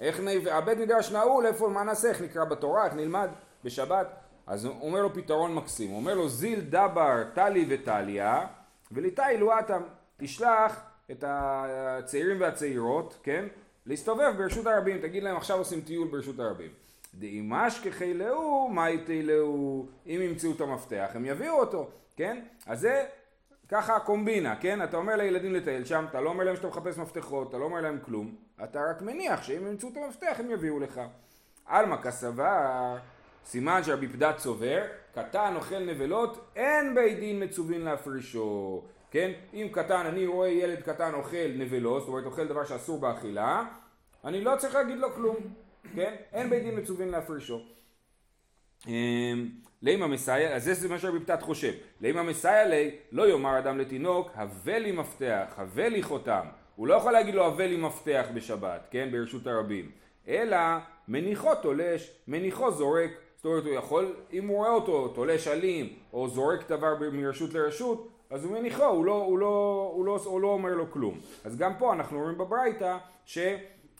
איך 0.00 0.20
נ... 0.20 0.28
הבית 0.50 0.78
מדרש 0.78 1.12
נעול, 1.12 1.46
איפה, 1.46 1.70
נעשה, 1.86 2.08
איך 2.08 2.20
נקרא 2.22 2.44
בתורה, 2.44 2.84
איך 2.84 2.94
נלמד 2.94 3.28
בשבת? 3.64 4.06
אז 4.46 4.64
הוא 4.64 4.74
אומר 4.80 5.02
לו 5.02 5.14
פתרון 5.14 5.54
מקסים, 5.54 5.90
הוא 5.90 5.96
אומר 5.96 6.14
לו 6.14 6.28
זיל 6.28 6.60
דבר 6.60 7.24
טלי 7.34 7.66
וטליה 7.68 8.46
וליטאי 8.92 9.36
לואטם, 9.38 9.82
תשלח 10.16 10.80
את 11.10 11.24
הצעירים 11.26 12.40
והצעירות, 12.40 13.18
כן, 13.22 13.44
להסתובב 13.86 14.32
ברשות 14.38 14.66
הרבים, 14.66 14.98
תגיד 14.98 15.22
להם 15.22 15.36
עכשיו 15.36 15.58
עושים 15.58 15.80
טיול 15.80 16.08
ברשות 16.08 16.38
הרבים. 16.38 16.70
דאימש 17.14 17.80
כחילאו, 17.84 18.68
מה 18.68 18.90
יתילאו, 18.90 19.86
אם 20.06 20.20
ימצאו 20.22 20.52
את 20.52 20.60
המפתח 20.60 21.10
הם 21.14 21.24
יביאו 21.24 21.54
אותו, 21.54 21.88
כן? 22.16 22.42
אז 22.66 22.80
זה 22.80 23.04
ככה 23.68 23.96
הקומבינה, 23.96 24.56
כן? 24.56 24.82
אתה 24.82 24.96
אומר 24.96 25.16
לילדים 25.16 25.54
לטייל 25.54 25.84
שם, 25.84 26.04
אתה 26.10 26.20
לא 26.20 26.30
אומר 26.30 26.44
להם 26.44 26.56
שאתה 26.56 26.68
מחפש 26.68 26.98
מפתחות, 26.98 27.48
אתה 27.48 27.58
לא 27.58 27.64
אומר 27.64 27.80
להם 27.80 27.98
כלום, 28.04 28.34
אתה 28.64 28.80
רק 28.90 29.02
מניח 29.02 29.42
שאם 29.42 29.66
ימצאו 29.66 29.88
את 29.88 29.96
המפתח 29.96 30.36
הם 30.38 30.50
יביאו 30.50 30.80
לך. 30.80 31.00
עלמא 31.66 31.96
כסבר, 31.96 32.96
סימן 33.44 33.84
שרבי 33.84 34.08
פדת 34.08 34.36
צובר, 34.36 34.82
קטן 35.14 35.52
אוכל 35.56 35.78
נבלות, 35.78 36.50
אין 36.56 36.94
בית 36.94 37.18
דין 37.18 37.42
מצווין 37.42 37.80
להפרישו. 37.80 38.82
כן? 39.10 39.30
אם 39.54 39.68
קטן, 39.72 40.06
אני 40.06 40.26
רואה 40.26 40.48
ילד 40.48 40.82
קטן 40.82 41.14
אוכל 41.14 41.50
נבלות, 41.56 42.00
זאת 42.00 42.08
אומרת 42.08 42.26
אוכל 42.26 42.46
דבר 42.46 42.64
שאסור 42.64 43.00
באכילה, 43.00 43.64
אני 44.24 44.40
לא 44.40 44.56
צריך 44.58 44.74
להגיד 44.74 44.98
לו 44.98 45.12
כלום, 45.12 45.36
כן? 45.94 46.14
אין 46.32 46.50
בית 46.50 46.62
דין 46.62 46.78
מצווין 46.78 47.08
להפרישו. 47.08 47.60
אמ, 48.86 49.48
לימה 49.82 50.06
מסייע, 50.06 50.54
אז 50.54 50.64
זה 50.64 50.88
מה 50.88 50.98
שרבי 50.98 51.20
פתת 51.20 51.42
חושב, 51.42 51.72
לימה 52.00 52.22
מסייע 52.22 52.68
לי, 52.68 52.96
לא 53.12 53.28
יאמר 53.28 53.58
אדם 53.58 53.78
לתינוק, 53.78 54.30
הבא 54.34 54.72
לי 54.72 54.92
מפתח, 54.92 55.54
הבא 55.56 55.82
לי 55.82 56.02
חותם. 56.02 56.46
הוא 56.76 56.86
לא 56.86 56.94
יכול 56.94 57.12
להגיד 57.12 57.34
לו 57.34 57.46
הבא 57.46 57.64
לי 57.64 57.76
מפתח 57.76 58.26
בשבת, 58.34 58.88
כן, 58.90 59.08
ברשות 59.12 59.46
הרבים, 59.46 59.90
אלא 60.28 60.58
מניחו 61.08 61.54
תולש, 61.62 62.10
מניחו 62.28 62.70
זורק, 62.70 63.10
זאת 63.36 63.44
אומרת 63.44 63.64
הוא 63.64 63.74
יכול, 63.74 64.14
אם 64.32 64.46
הוא 64.46 64.56
רואה 64.56 64.70
אותו 64.70 65.08
תולש 65.08 65.48
אלים, 65.48 65.88
או 66.12 66.28
זורק 66.28 66.68
דבר 66.68 66.94
מרשות 67.12 67.54
לרשות, 67.54 68.08
אז 68.30 68.44
הוא 68.44 68.52
מניחו, 68.52 68.84
הוא 68.84 69.04
לא, 69.04 69.12
הוא 69.12 69.38
לא, 69.38 69.90
הוא 69.94 70.04
לא, 70.04 70.20
הוא 70.24 70.40
לא 70.40 70.48
אומר 70.48 70.74
לו 70.74 70.90
כלום. 70.90 71.18
אז 71.44 71.56
גם 71.56 71.72
פה 71.78 71.92
אנחנו 71.92 72.20
רואים 72.20 72.38
בברייתא 72.38 72.96
ש... 73.24 73.38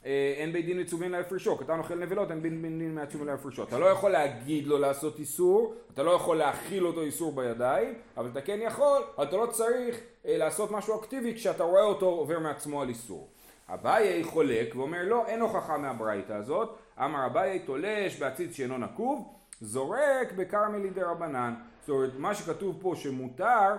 אה, 0.06 0.34
אין 0.36 0.52
בית 0.52 0.66
דין 0.66 0.80
מצווין 0.80 1.12
להפרישו, 1.12 1.56
קטן 1.56 1.78
אוכל 1.78 1.94
נבלות, 1.94 2.30
אין 2.30 2.42
בית 2.42 2.52
דין 2.52 3.02
מצווין 3.02 3.26
להפרישו. 3.26 3.62
אתה 3.62 3.78
לא 3.78 3.86
יכול 3.86 4.10
להגיד 4.10 4.66
לו 4.66 4.78
לעשות 4.78 5.18
איסור, 5.18 5.74
אתה 5.94 6.02
לא 6.02 6.10
יכול 6.10 6.36
להכיל 6.36 6.86
אותו 6.86 7.02
איסור 7.02 7.32
בידיים, 7.32 7.94
אבל 8.16 8.28
אתה 8.32 8.40
כן 8.40 8.58
יכול, 8.62 9.02
אבל 9.16 9.24
אתה 9.24 9.36
לא 9.36 9.46
צריך 9.46 10.00
אה, 10.26 10.36
לעשות 10.36 10.70
משהו 10.70 11.00
אקטיבי 11.00 11.34
כשאתה 11.34 11.64
רואה 11.64 11.82
אותו 11.82 12.06
עובר 12.06 12.38
מעצמו 12.38 12.82
על 12.82 12.88
איסור. 12.88 13.28
אביי 13.68 14.24
חולק 14.24 14.76
ואומר 14.76 15.02
לא, 15.04 15.26
אין 15.26 15.40
הוכחה 15.40 15.78
מהברייתא 15.78 16.32
הזאת, 16.32 16.76
אמר 16.98 17.26
אביי 17.26 17.58
תולש 17.58 18.18
בעציץ 18.18 18.56
שאינו 18.56 18.78
נקוב, 18.78 19.34
זורק 19.60 20.32
בכרמלי 20.36 20.90
דה 20.90 21.10
רבנן. 21.10 21.54
זאת 21.80 21.88
אומרת, 21.88 22.10
מה 22.18 22.34
שכתוב 22.34 22.78
פה 22.80 22.94
שמותר 22.96 23.76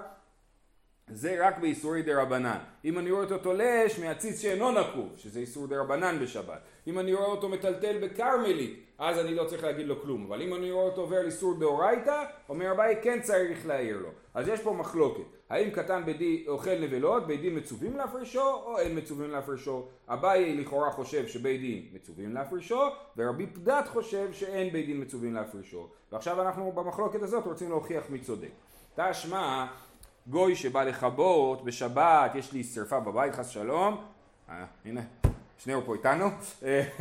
זה 1.14 1.48
רק 1.48 1.58
באיסורי 1.58 2.02
דה 2.02 2.22
רבנן. 2.22 2.58
אם 2.86 3.00
אני 3.00 3.12
רואה 3.12 3.24
אותו 3.24 3.38
תולש 3.38 4.00
מעציץ 4.00 4.42
שאינו 4.42 4.72
נקוב, 4.72 5.14
שזה 5.18 5.40
איסור 5.40 5.68
דה 5.68 5.80
רבנן 5.80 6.20
בשבת. 6.22 6.60
אם 6.88 7.00
אני 7.00 7.14
רואה 7.14 7.26
אותו 7.26 7.50
מטלטל 7.50 7.98
בכרמלית, 8.02 8.80
אז 8.98 9.20
אני 9.20 9.36
לא 9.36 9.44
צריך 9.44 9.64
להגיד 9.64 9.88
לו 9.88 10.02
כלום. 10.02 10.26
אבל 10.26 10.42
אם 10.42 10.54
אני 10.54 10.72
רואה 10.72 10.86
אותו 10.86 11.02
עובר 11.02 11.18
על 11.18 11.26
איסור 11.26 11.60
דאורייתא, 11.60 12.24
אומר 12.50 12.72
אביי 12.72 12.96
כן 13.02 13.22
צריך 13.22 13.68
להעיר 13.68 13.98
לו. 13.98 14.10
אז 14.34 14.48
יש 14.48 14.62
פה 14.62 14.74
מחלוקת. 14.74 15.24
האם 15.50 15.70
קטן 15.70 16.06
בדי 16.06 16.46
אוכל 16.48 16.80
נבלות, 16.80 17.28
בית 17.28 17.42
דין 17.42 17.58
מצווים 17.58 17.98
להפרישו, 17.98 18.42
או 18.42 18.80
אין 18.80 18.98
מצווים 18.98 19.32
להפרישו? 19.32 19.86
אביי 20.08 20.58
לכאורה 20.58 20.92
חושב 20.92 21.28
שבית 21.28 21.62
דין 21.62 21.86
מצווים 21.94 22.34
להפרישו, 22.34 22.82
ורבי 23.18 23.48
פדת 23.48 23.88
חושב 23.88 24.34
שאין 24.34 24.74
בית 24.74 24.86
דין 24.86 25.02
מצווים 25.02 25.34
להפרישו. 25.34 25.88
ועכשיו 26.12 26.42
אנחנו 26.42 26.72
במחלוקת 26.72 27.22
הזאת 27.22 27.46
רוצים 27.46 27.70
להוכיח 27.70 28.04
מי 28.10 28.20
צודק. 28.20 28.50
תשמע 28.96 29.66
גוי 30.28 30.56
שבא 30.56 30.84
לכבות 30.84 31.66
בשבת, 31.66 32.36
יש 32.36 32.54
לי 32.54 32.64
שרפה 32.64 33.00
בבית 33.00 33.36
חס 33.36 33.48
שלום, 33.48 34.04
אה, 34.50 34.66
הנה 34.86 35.02
שנינו 35.58 35.82
פה 35.86 35.94
איתנו, 35.94 36.26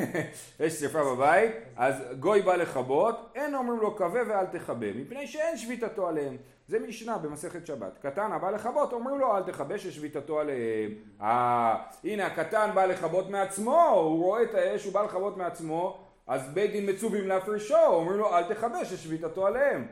יש 0.60 0.72
שרפה 0.72 1.14
בבית, 1.14 1.52
אז 1.76 1.94
גוי 2.20 2.42
בא 2.42 2.56
לכבות, 2.56 3.32
אין 3.34 3.54
אומרים 3.54 3.80
לו 3.80 3.96
כבה 3.96 4.20
ואל 4.28 4.46
תכבה, 4.46 4.86
מפני 4.94 5.26
שאין 5.26 5.56
שביתתו 5.56 6.08
עליהם. 6.08 6.36
זה 6.68 6.78
משנה 6.78 7.18
במסכת 7.18 7.66
שבת. 7.66 7.98
קטן 8.02 8.32
הבא 8.32 8.50
לכבות, 8.50 8.92
אומרים 8.92 9.18
לו 9.18 9.36
אל 9.36 9.42
תכבה 9.42 9.78
ששביתתו 9.78 10.40
עליהם. 10.40 10.90
אה, 11.20 11.76
הנה 12.04 12.26
הקטן 12.26 12.70
בא 12.74 12.84
לכבות 12.84 13.30
מעצמו, 13.30 13.88
הוא 13.88 14.24
רואה 14.24 14.42
את 14.42 14.54
האש, 14.54 14.84
הוא 14.84 14.92
בא 14.92 15.02
לכבות 15.02 15.36
מעצמו, 15.36 15.98
אז 16.26 16.48
בית 16.54 16.70
דין 16.70 16.90
מצווים 16.90 17.28
להפרישו, 17.28 17.86
אומרים 17.86 18.18
לו 18.18 18.36
אל 18.36 18.54
תכבה 18.54 18.84
ששביתתו 18.84 19.46
עליהם. 19.46 19.86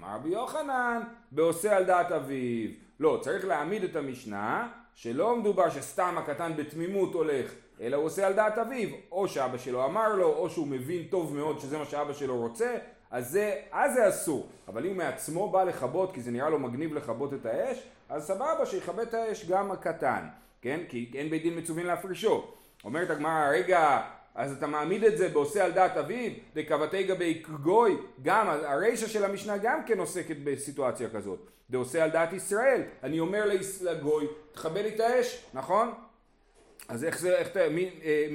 אמר 0.00 0.14
רבי 0.14 0.28
יוחנן, 0.28 1.02
בעושה 1.32 1.76
על 1.76 1.84
דעת 1.84 2.12
אביו. 2.12 2.70
לא, 3.00 3.18
צריך 3.22 3.44
להעמיד 3.44 3.84
את 3.84 3.96
המשנה, 3.96 4.68
שלא 4.94 5.36
מדובר 5.36 5.70
שסתם 5.70 6.14
הקטן 6.18 6.56
בתמימות 6.56 7.14
הולך, 7.14 7.54
אלא 7.80 7.96
הוא 7.96 8.04
עושה 8.04 8.26
על 8.26 8.32
דעת 8.32 8.58
אביו, 8.58 8.88
או 9.12 9.28
שאבא 9.28 9.58
שלו 9.58 9.84
אמר 9.84 10.14
לו, 10.14 10.26
או 10.26 10.50
שהוא 10.50 10.66
מבין 10.66 11.02
טוב 11.10 11.36
מאוד 11.36 11.60
שזה 11.60 11.78
מה 11.78 11.84
שאבא 11.84 12.12
שלו 12.12 12.36
רוצה, 12.36 12.76
אז 13.10 13.30
זה, 13.30 13.54
אז 13.72 13.94
זה 13.94 14.08
אסור. 14.08 14.48
אבל 14.68 14.86
אם 14.86 14.96
מעצמו 14.96 15.50
בא 15.50 15.64
לכבות, 15.64 16.12
כי 16.14 16.20
זה 16.20 16.30
נראה 16.30 16.50
לו 16.50 16.58
מגניב 16.58 16.94
לכבות 16.94 17.34
את 17.34 17.46
האש, 17.46 17.82
אז 18.08 18.26
סבבה, 18.26 18.66
שיכבה 18.66 19.02
את 19.02 19.14
האש 19.14 19.46
גם 19.48 19.70
הקטן, 19.70 20.24
כן? 20.62 20.80
כי 20.88 21.10
אין 21.14 21.30
בית 21.30 21.42
דין 21.42 21.58
מצווים 21.58 21.86
להפרישו. 21.86 22.46
אומרת 22.84 23.10
הגמרא, 23.10 23.48
רגע, 23.50 24.02
אז 24.40 24.52
אתה 24.52 24.66
מעמיד 24.66 25.04
את 25.04 25.18
זה 25.18 25.28
בעושה 25.28 25.64
על 25.64 25.72
דעת 25.72 25.96
אביו, 25.96 26.30
דקבתי 26.54 27.02
גבי 27.02 27.42
גוי, 27.62 27.96
גם 28.22 28.48
הרישה 28.48 29.08
של 29.08 29.24
המשנה 29.24 29.58
גם 29.58 29.84
כן 29.86 29.98
עוסקת 29.98 30.36
בסיטואציה 30.44 31.08
כזאת, 31.10 31.38
דעושה 31.70 32.04
על 32.04 32.10
דעת 32.10 32.32
ישראל, 32.32 32.82
אני 33.02 33.20
אומר 33.20 33.44
לגוי, 33.80 34.26
תכבה 34.52 34.82
לי 34.82 34.94
את 34.94 35.00
האש, 35.00 35.44
נכון? 35.54 35.92
אז 36.88 37.04
איך 37.04 37.18
זה, 37.18 37.36
איך 37.36 37.48
אתה, 37.48 37.68
מי, 37.68 37.90
אה, 38.04 38.26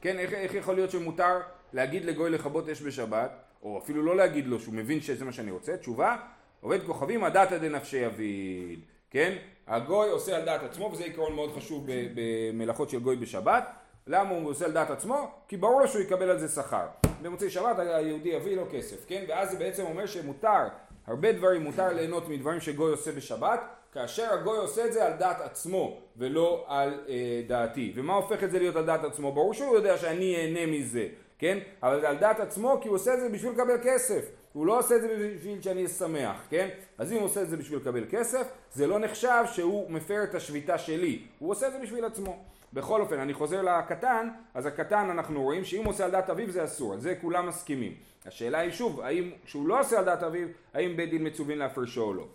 כן, 0.00 0.18
איך, 0.18 0.32
איך 0.32 0.54
יכול 0.54 0.74
להיות 0.74 0.90
שמותר 0.90 1.40
להגיד 1.72 2.04
לגוי 2.04 2.30
לכבות 2.30 2.68
אש 2.68 2.82
בשבת, 2.82 3.30
או 3.62 3.78
אפילו 3.78 4.02
לא 4.02 4.16
להגיד 4.16 4.46
לו 4.46 4.60
שהוא 4.60 4.74
מבין 4.74 5.00
שזה 5.00 5.24
מה 5.24 5.32
שאני 5.32 5.50
רוצה, 5.50 5.76
תשובה, 5.76 6.16
עובד 6.60 6.86
כוכבים 6.86 7.24
הדתא 7.24 7.58
דנפשי 7.58 8.06
אביד, 8.06 8.80
כן, 9.10 9.36
הגוי 9.66 10.10
עושה 10.10 10.36
על 10.36 10.44
דעת 10.44 10.62
עצמו 10.62 10.90
וזה 10.92 11.04
עיקרון 11.04 11.34
מאוד 11.34 11.52
חשוב 11.56 11.86
במלאכות 12.14 12.90
של 12.90 13.00
גוי 13.00 13.16
בשבת, 13.16 13.81
למה 14.06 14.30
הוא 14.30 14.50
עושה 14.50 14.64
על 14.64 14.72
דעת 14.72 14.90
עצמו? 14.90 15.30
כי 15.48 15.56
ברור 15.56 15.80
לו 15.80 15.88
שהוא 15.88 16.02
יקבל 16.02 16.30
על 16.30 16.38
זה 16.38 16.48
שכר. 16.48 16.86
במוצאי 17.22 17.50
שבת 17.50 17.78
היהודי 17.78 18.28
יביא 18.28 18.56
לו 18.56 18.64
כסף, 18.72 18.96
כן? 19.06 19.24
ואז 19.28 19.50
זה 19.50 19.58
בעצם 19.58 19.84
אומר 19.84 20.06
שמותר, 20.06 20.68
הרבה 21.06 21.32
דברים 21.32 21.62
מותר 21.62 21.92
ליהנות 21.92 22.28
מדברים 22.28 22.60
שגוי 22.60 22.90
עושה 22.90 23.12
בשבת, 23.12 23.60
כאשר 23.92 24.32
הגוי 24.32 24.58
עושה 24.58 24.86
את 24.86 24.92
זה 24.92 25.06
על 25.06 25.12
דעת 25.12 25.40
עצמו 25.40 26.00
ולא 26.16 26.64
על 26.68 27.00
אה, 27.08 27.42
דעתי. 27.46 27.92
ומה 27.96 28.14
הופך 28.14 28.44
את 28.44 28.50
זה 28.50 28.58
להיות 28.58 28.76
על 28.76 28.86
דעת 28.86 29.04
עצמו? 29.04 29.32
ברור 29.32 29.54
שהוא 29.54 29.74
יודע 29.74 29.98
שאני 29.98 30.36
אהנה 30.36 30.66
מזה, 30.66 31.06
כן? 31.38 31.58
אבל 31.82 32.00
זה 32.00 32.08
על 32.08 32.16
דעת 32.16 32.40
עצמו 32.40 32.78
כי 32.80 32.88
הוא 32.88 32.94
עושה 32.94 33.14
את 33.14 33.20
זה 33.20 33.28
בשביל 33.28 33.52
לקבל 33.52 33.76
כסף. 33.82 34.24
הוא 34.52 34.66
לא 34.66 34.78
עושה 34.78 34.96
את 34.96 35.00
זה 35.00 35.32
בשביל 35.36 35.62
שאני 35.62 35.86
אשמח, 35.86 36.36
כן? 36.50 36.68
אז 36.98 37.12
אם 37.12 37.16
הוא 37.16 37.24
עושה 37.24 37.42
את 37.42 37.48
זה 37.48 37.56
בשביל 37.56 37.78
לקבל 37.78 38.04
כסף, 38.10 38.46
זה 38.72 38.86
לא 38.86 38.98
נחשב 38.98 39.44
שהוא 39.52 39.90
מפר 39.90 40.24
את 40.24 40.34
השביתה 40.34 40.78
שלי. 40.78 41.22
הוא 41.38 41.50
עושה 41.50 41.68
את 41.68 41.72
זה 41.72 41.78
בשביל 41.78 42.04
עצמו. 42.04 42.38
בכל 42.72 43.00
אופן, 43.00 43.18
אני 43.18 43.34
חוזר 43.34 43.62
לקטן, 43.62 44.28
אז 44.54 44.66
הקטן 44.66 45.10
אנחנו 45.10 45.42
רואים 45.42 45.64
שאם 45.64 45.84
הוא 45.84 45.90
עושה 45.90 46.04
על 46.04 46.10
דעת 46.10 46.30
אביו 46.30 46.50
זה 46.50 46.64
אסור, 46.64 46.92
על 46.92 47.00
זה 47.00 47.14
כולם 47.20 47.46
מסכימים. 47.46 47.94
השאלה 48.26 48.58
היא 48.58 48.70
שוב, 48.70 49.00
האם 49.00 49.30
כשהוא 49.44 49.68
לא 49.68 49.80
עושה 49.80 49.98
על 49.98 50.04
דעת 50.04 50.22
אביו, 50.22 50.48
האם 50.74 50.96
בית 50.96 51.10
דין 51.10 51.26
מצווים 51.26 51.58
להפרשו 51.58 52.02
או 52.02 52.14
לא. 52.14 52.26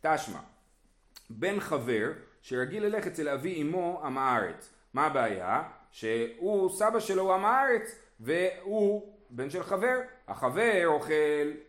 תשמע, 0.00 0.38
בן 1.30 1.60
חבר 1.60 2.12
שרגיל 2.42 2.84
ללכת 2.84 3.06
אצל 3.06 3.28
אבי 3.28 3.62
אמו 3.62 4.00
עם 4.04 4.18
הארץ, 4.18 4.70
מה 4.94 5.06
הבעיה? 5.06 5.62
שהוא, 5.90 6.70
סבא 6.70 7.00
שלו 7.00 7.22
הוא 7.22 7.32
עם 7.32 7.44
הארץ, 7.44 7.98
והוא 8.20 9.12
בן 9.30 9.50
של 9.50 9.62
חבר, 9.62 10.00
החבר 10.28 10.82
אוכל 10.86 11.12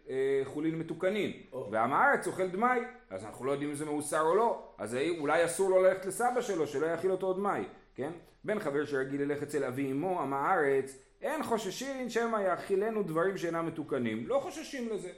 אה, 0.10 0.42
חולין 0.44 0.80
מתוקנים, 0.80 1.32
oh. 1.52 1.56
ועם 1.72 1.94
הארץ 1.94 2.28
אוכל 2.28 2.48
דמאי, 2.48 2.80
אז 3.10 3.26
אנחנו 3.26 3.46
לא 3.46 3.52
יודעים 3.52 3.70
אם 3.70 3.76
זה 3.76 3.86
מאוסר 3.86 4.22
או 4.22 4.36
לא, 4.36 4.64
אז 4.78 4.98
אולי 5.20 5.46
אסור 5.46 5.70
לו 5.70 5.84
ללכת 5.84 6.06
לסבא 6.06 6.42
שלו, 6.42 6.68
שלא 6.68 6.86
יאכיל 6.86 7.12
אותו 7.12 7.34
דמאי. 7.34 7.64
כן? 7.96 8.12
בן 8.44 8.60
חבר 8.60 8.86
שרגיל 8.86 9.22
ללכת 9.22 9.44
אצל 9.44 9.64
אבי 9.64 9.92
אמו, 9.92 10.22
עם 10.22 10.34
הארץ, 10.34 10.98
אין 11.22 11.44
חוששים 11.44 12.10
שמא 12.10 12.38
יאכילנו 12.38 13.04
דברים 13.04 13.38
שאינם 13.38 13.68
מתוקנים. 13.68 14.28
לא 14.28 14.40
חוששים 14.44 14.90
לזה. 14.90 15.10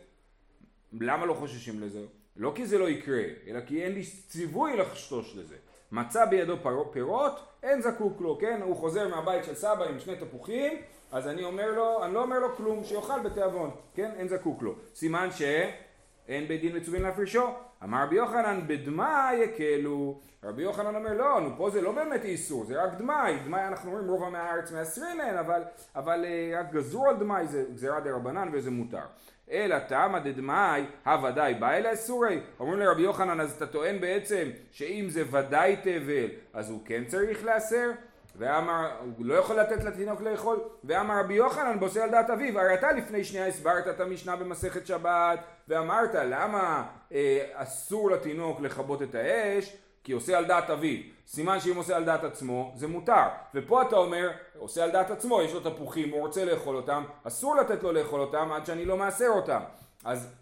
למה 0.94 1.26
לא 1.26 1.34
חוששים 1.34 1.82
לזה? 1.82 2.02
לא 2.36 2.52
כי 2.56 2.66
זה 2.66 2.78
לא 2.78 2.90
יקרה, 2.90 3.24
אלא 3.48 3.60
כי 3.62 3.84
אין 3.84 3.94
לי 3.94 4.04
ציווי 4.28 4.78
לחשוש 4.78 5.36
לזה. 5.36 5.56
מצא 5.92 6.26
בידו 6.26 6.56
פירות, 6.92 7.40
אין 7.64 7.82
זקוק 7.82 8.22
לו, 8.22 8.38
כן? 8.42 8.62
הוא 8.62 8.76
חוזר 8.76 9.08
מהבית 9.08 9.44
של 9.44 9.56
סבא 9.56 9.84
עם 9.84 10.00
שני 10.00 10.16
תפוחים, 10.16 10.74
אז 11.12 11.28
אני 11.28 11.44
אומר 11.44 11.72
לו, 11.72 12.04
אני 12.04 12.14
לא 12.14 12.24
אומר 12.24 12.40
לו 12.40 12.56
כלום, 12.56 12.84
שיאכל 12.84 13.20
בתיאבון, 13.20 13.72
כן? 13.96 14.12
אין 14.18 14.28
זקוק 14.28 14.62
לו. 14.62 14.76
סימן 14.96 15.30
שאין 15.32 16.48
בית 16.48 16.62
דין 16.62 16.78
מצווים 16.78 17.04
להפרישו. 17.04 17.48
אמר 17.84 18.04
רבי 18.04 18.16
יוחנן, 18.16 18.62
בדמאי 18.68 19.36
יקלו. 19.36 20.20
רבי 20.44 20.64
יוחנן 20.64 20.96
אומר, 20.96 21.14
לא, 21.14 21.42
נו 21.42 21.50
פה 21.58 21.70
זה 21.70 21.82
לא 21.82 21.92
באמת 21.92 22.26
איסור, 22.26 22.66
זה 22.66 22.84
רק 22.84 22.94
דמאי. 22.98 23.38
דמאי 23.46 23.68
אנחנו 23.68 23.92
אומרים 23.92 24.10
רוב 24.10 24.24
עמי 24.24 24.38
הארץ 24.38 24.72
מעשרינן, 24.72 25.38
אבל, 25.38 25.62
אבל 25.96 26.26
אה, 26.26 26.60
רק 26.60 26.72
גזרו 26.72 27.08
על 27.08 27.16
דמאי 27.16 27.48
זה 27.48 27.66
גזירה 27.74 28.00
דה 28.00 28.16
רבנן 28.16 28.50
וזה 28.54 28.72
מותר. 28.72 29.06
אלא 29.52 29.80
תמא 29.80 30.20
דדמאי, 30.20 30.86
הוודאי 31.06 31.54
בא 31.54 31.72
אל 31.72 31.86
האסורי. 31.86 32.40
אומרים 32.60 32.80
לרבי 32.80 33.02
יוחנן, 33.02 33.40
אז 33.40 33.52
אתה 33.52 33.68
טוען 33.68 34.02
בעצם 34.02 34.50
שאם 34.72 35.06
זה 35.10 35.24
ודאי 35.32 35.76
תבל, 35.76 36.30
אז 36.54 36.70
הוא 36.70 36.80
כן 36.86 37.04
צריך 37.06 37.46
להסר? 37.46 37.92
ואמר, 38.38 38.92
הוא 39.18 39.26
לא 39.26 39.34
יכול 39.34 39.60
לתת 39.60 39.84
לתינוק 39.84 40.22
לאכול, 40.22 40.60
ואמר 40.84 41.20
רבי 41.20 41.34
יוחנן 41.34 41.80
בוסר 41.80 42.02
על 42.02 42.10
דעת 42.10 42.30
אביו, 42.30 42.60
הרי 42.60 42.74
אתה 42.74 42.92
לפני 42.92 43.24
שנייה 43.24 43.48
הסברת 43.48 43.88
את 43.88 44.00
המשנה 44.00 44.36
במסכת 44.36 44.88
שבת, 44.88 45.40
ואמרת 45.68 46.16
למה 46.16 46.88
אה, 47.12 47.46
אסור 47.54 48.12
לתינוק 48.12 48.62
לכבות 48.62 49.02
את 49.02 49.16
האש, 49.16 49.78
כי 50.04 50.12
עושה 50.12 50.38
על 50.38 50.46
דעת 50.46 50.70
אביו, 50.70 51.02
סימן 51.28 51.60
שאם 51.60 51.76
עושה 51.76 51.96
על 51.96 52.04
דעת 52.04 52.24
עצמו 52.24 52.74
זה 52.76 52.88
מותר, 52.88 53.28
ופה 53.56 53.82
אתה 53.82 53.96
אומר, 53.96 54.32
עושה 54.58 54.84
על 54.84 54.92
דעת 54.92 55.12
עצמו, 55.12 55.42
יש 55.42 55.54
לו 55.54 55.60
תפוחים, 55.60 56.10
הוא 56.10 56.20
רוצה 56.20 56.46
לאכול 56.46 56.76
אותם, 56.76 57.04
אסור 57.24 57.56
לתת 57.56 57.84
לו 57.84 57.92
לאכול 57.92 58.22
אותם 58.22 58.52
עד 58.52 58.66
שאני 58.66 58.86
לא 58.86 58.98
מאסר 58.98 59.30
אותם, 59.30 59.60
אז 60.06 60.36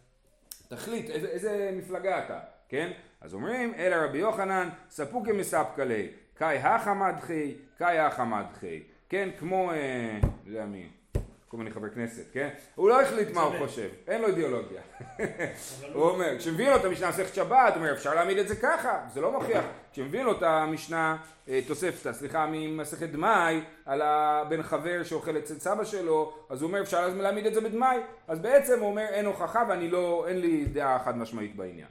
תחליט 0.68 1.10
איזה, 1.10 1.28
איזה 1.28 1.72
מפלגה 1.74 2.26
אתה, 2.26 2.40
כן? 2.70 2.92
אז 3.22 3.34
אומרים, 3.34 3.74
אלא 3.76 3.96
רבי 3.96 4.18
יוחנן, 4.18 4.70
ספוקי 4.90 5.32
מספקא 5.32 5.82
ליה, 5.82 6.08
קאי 6.38 6.58
הכא 6.58 6.94
מדחי, 6.94 7.56
קאי 7.78 8.00
הכא 8.00 8.24
מדחי. 8.24 8.84
כן, 9.10 9.30
כמו, 9.40 9.72
אה, 9.72 10.20
לא 10.22 10.52
יודע 10.52 10.66
מי, 10.66 10.90
כל 11.48 11.58
מיני 11.58 11.72
חברי 11.72 11.90
כנסת, 11.90 12.24
כן? 12.34 12.50
הוא 12.76 12.90
לא 12.90 13.02
החליט 13.02 13.32
מה 13.34 13.42
הוא 13.42 13.58
חושב, 13.58 13.90
אין 14.08 14.22
לו 14.22 14.28
אידיאולוגיה. 14.28 14.82
הוא 15.94 16.10
אומר, 16.10 16.38
כשמביאים 16.38 16.70
לו 16.70 16.76
את 16.76 16.86
המשנה 16.86 17.10
מסכת 17.10 17.36
שבת, 17.36 17.74
הוא 17.74 17.76
אומר, 17.76 17.94
אפשר 17.94 18.16
להעמיד 18.16 18.38
את 18.38 18.48
זה 18.48 18.56
ככה, 18.56 19.00
זה 19.14 19.22
לא 19.22 19.32
מוכיח. 19.32 19.66
כשמביאים 19.92 20.26
לו 20.26 20.32
את 20.32 20.44
המשנה, 20.44 21.18
אה, 21.50 21.60
תוספתא, 21.68 22.14
סליחה, 22.14 22.48
ממסכת 22.52 23.10
דמאי, 23.10 23.62
על 23.86 24.02
הבן 24.02 24.64
חבר 24.64 25.04
שאוכל 25.04 25.38
אצל 25.38 25.60
סבא 25.60 25.84
שלו, 25.84 26.34
אז 26.50 26.62
הוא 26.62 26.68
אומר, 26.68 26.82
אפשר 26.82 27.08
להעמיד 27.08 27.46
את 27.46 27.54
זה 27.54 27.62
בדמאי. 27.62 27.98
אז 28.28 28.40
בעצם 28.40 28.80
הוא 28.80 28.90
אומר, 28.90 29.06
אין 29.10 29.26
הוכחה 29.26 29.64
ואני 29.70 29.90
לא, 29.90 30.26
אין 30.28 30.40
לי 30.42 30.66
דעה 30.66 31.00
חד 31.06 31.18
משמעית 31.18 31.56
בעניין. 31.56 31.88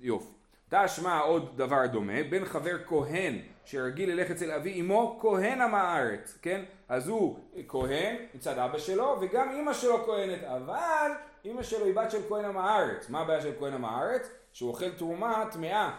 יופי. 0.00 0.37
תשמע 0.70 1.18
עוד 1.18 1.56
דבר 1.56 1.86
דומה, 1.86 2.22
בן 2.30 2.44
חבר 2.44 2.84
כהן 2.86 3.38
שרגיל 3.64 4.10
ללכת 4.10 4.30
אצל 4.30 4.50
אבי 4.50 4.80
אמו, 4.80 5.18
כהן 5.22 5.60
עם 5.60 5.74
הארץ, 5.74 6.38
כן? 6.42 6.64
אז 6.88 7.08
הוא 7.08 7.38
כהן 7.68 8.16
מצד 8.34 8.58
אבא 8.58 8.78
שלו, 8.78 9.16
וגם 9.20 9.50
אימא 9.50 9.72
שלו 9.72 10.04
כהנת, 10.06 10.44
אבל 10.44 11.10
אימא 11.44 11.62
שלו 11.62 11.84
היא 11.84 11.94
בת 11.94 12.10
של 12.10 12.18
כהן 12.28 12.44
עם 12.44 12.56
הארץ. 12.56 13.10
מה 13.10 13.20
הבעיה 13.20 13.40
של 13.40 13.52
כהן 13.58 13.72
עם 13.72 13.84
הארץ? 13.84 14.30
שהוא 14.52 14.70
אוכל 14.70 14.90
תרומה 14.90 15.44
טמאה, 15.52 15.90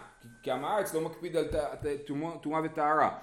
כי 0.42 0.50
עם 0.50 0.64
הארץ 0.64 0.94
לא 0.94 1.00
מקפיד 1.00 1.36
על 1.36 1.48
טומאה 2.42 2.60
וטהרה. 2.64 3.18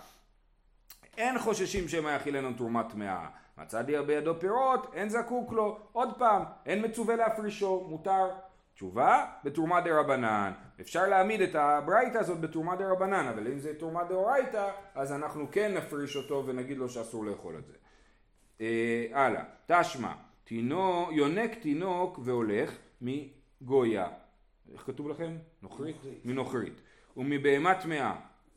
אין 1.17 1.39
חוששים 1.39 1.87
שמא 1.87 2.09
יאכילנו 2.09 2.53
תרומה 2.53 2.83
טמאה. 2.83 3.27
מצא 3.57 3.81
בידו 3.81 4.39
פירות, 4.39 4.93
אין 4.93 5.09
זקוק 5.09 5.53
לו. 5.53 5.79
עוד 5.91 6.09
פעם, 6.17 6.43
אין 6.65 6.85
מצווה 6.85 7.15
להפרישו, 7.15 7.85
מותר. 7.89 8.29
תשובה, 8.77 9.25
בתרומה 9.43 9.81
דה 9.81 9.99
רבנן. 9.99 10.51
אפשר 10.81 11.07
להעמיד 11.07 11.41
את 11.41 11.55
הברייתא 11.55 12.17
הזאת 12.17 12.39
בתרומה 12.39 12.75
דה 12.75 12.91
רבנן, 12.91 13.27
אבל 13.27 13.47
אם 13.47 13.59
זה 13.59 13.79
תרומה 13.79 14.03
דאורייתא, 14.03 14.71
אז 14.95 15.11
אנחנו 15.11 15.47
כן 15.51 15.73
נפריש 15.73 16.15
אותו 16.15 16.43
ונגיד 16.47 16.77
לו 16.77 16.89
שאסור 16.89 17.25
לאכול 17.25 17.57
את 17.57 17.65
זה. 17.65 17.73
אה, 18.61 19.07
הלאה, 19.13 19.43
תשמע, 19.67 20.13
תינוק, 20.43 21.09
יונק 21.11 21.55
תינוק 21.61 22.19
והולך 22.23 22.77
מגויה. 23.01 24.07
איך 24.73 24.81
כתוב 24.85 25.09
לכם? 25.09 25.37
נוכרית? 25.61 25.95
מנוכרית. 26.25 26.81
ומבהמה 27.17 27.81
טמאה. 27.81 28.15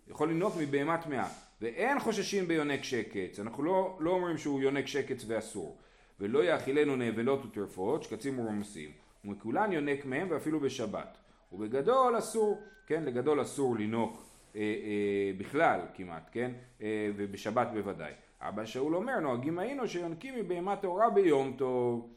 יכול 0.09 0.31
לנהוג 0.31 0.53
מבהמה 0.59 0.99
טמאה. 0.99 1.29
ואין 1.61 2.01
חוששים 2.01 2.49
ביונק 2.49 2.83
שקץ. 2.83 3.41
אנחנו 3.41 3.63
לא, 3.63 3.97
לא 4.01 4.11
אומרים 4.11 4.39
שהוא 4.39 4.63
יונק 4.63 4.87
שקץ 4.87 5.25
ואסור. 5.27 5.79
ולא 6.21 6.45
יאכילנו 6.45 6.97
נאבלות 6.97 7.45
וטרפות, 7.45 8.03
שקצים 8.03 8.39
ורמסים. 8.39 8.91
ומכולן 9.25 9.73
יונק 9.73 10.05
מהם 10.05 10.29
ואפילו 10.31 10.61
בשבת. 10.61 11.19
ובגדול 11.53 12.19
אסור, 12.19 12.61
כן, 12.87 13.05
לגדול 13.05 13.43
אסור 13.43 13.77
לינוק 13.77 14.23
אה, 14.57 14.61
אה, 14.61 15.33
בכלל 15.39 15.81
כמעט, 15.95 16.29
כן, 16.33 16.53
אה, 16.83 17.11
ובשבת 17.17 17.69
בוודאי. 17.75 18.13
אבא 18.41 18.65
שאול 18.65 18.97
אומר, 18.97 19.21
נוהגים 19.21 19.59
היינו 19.59 19.89
שיונקים 19.89 20.35
מבהמה 20.37 20.77
טהורה 20.77 21.11
ביום 21.11 21.55
טוב 21.59 22.15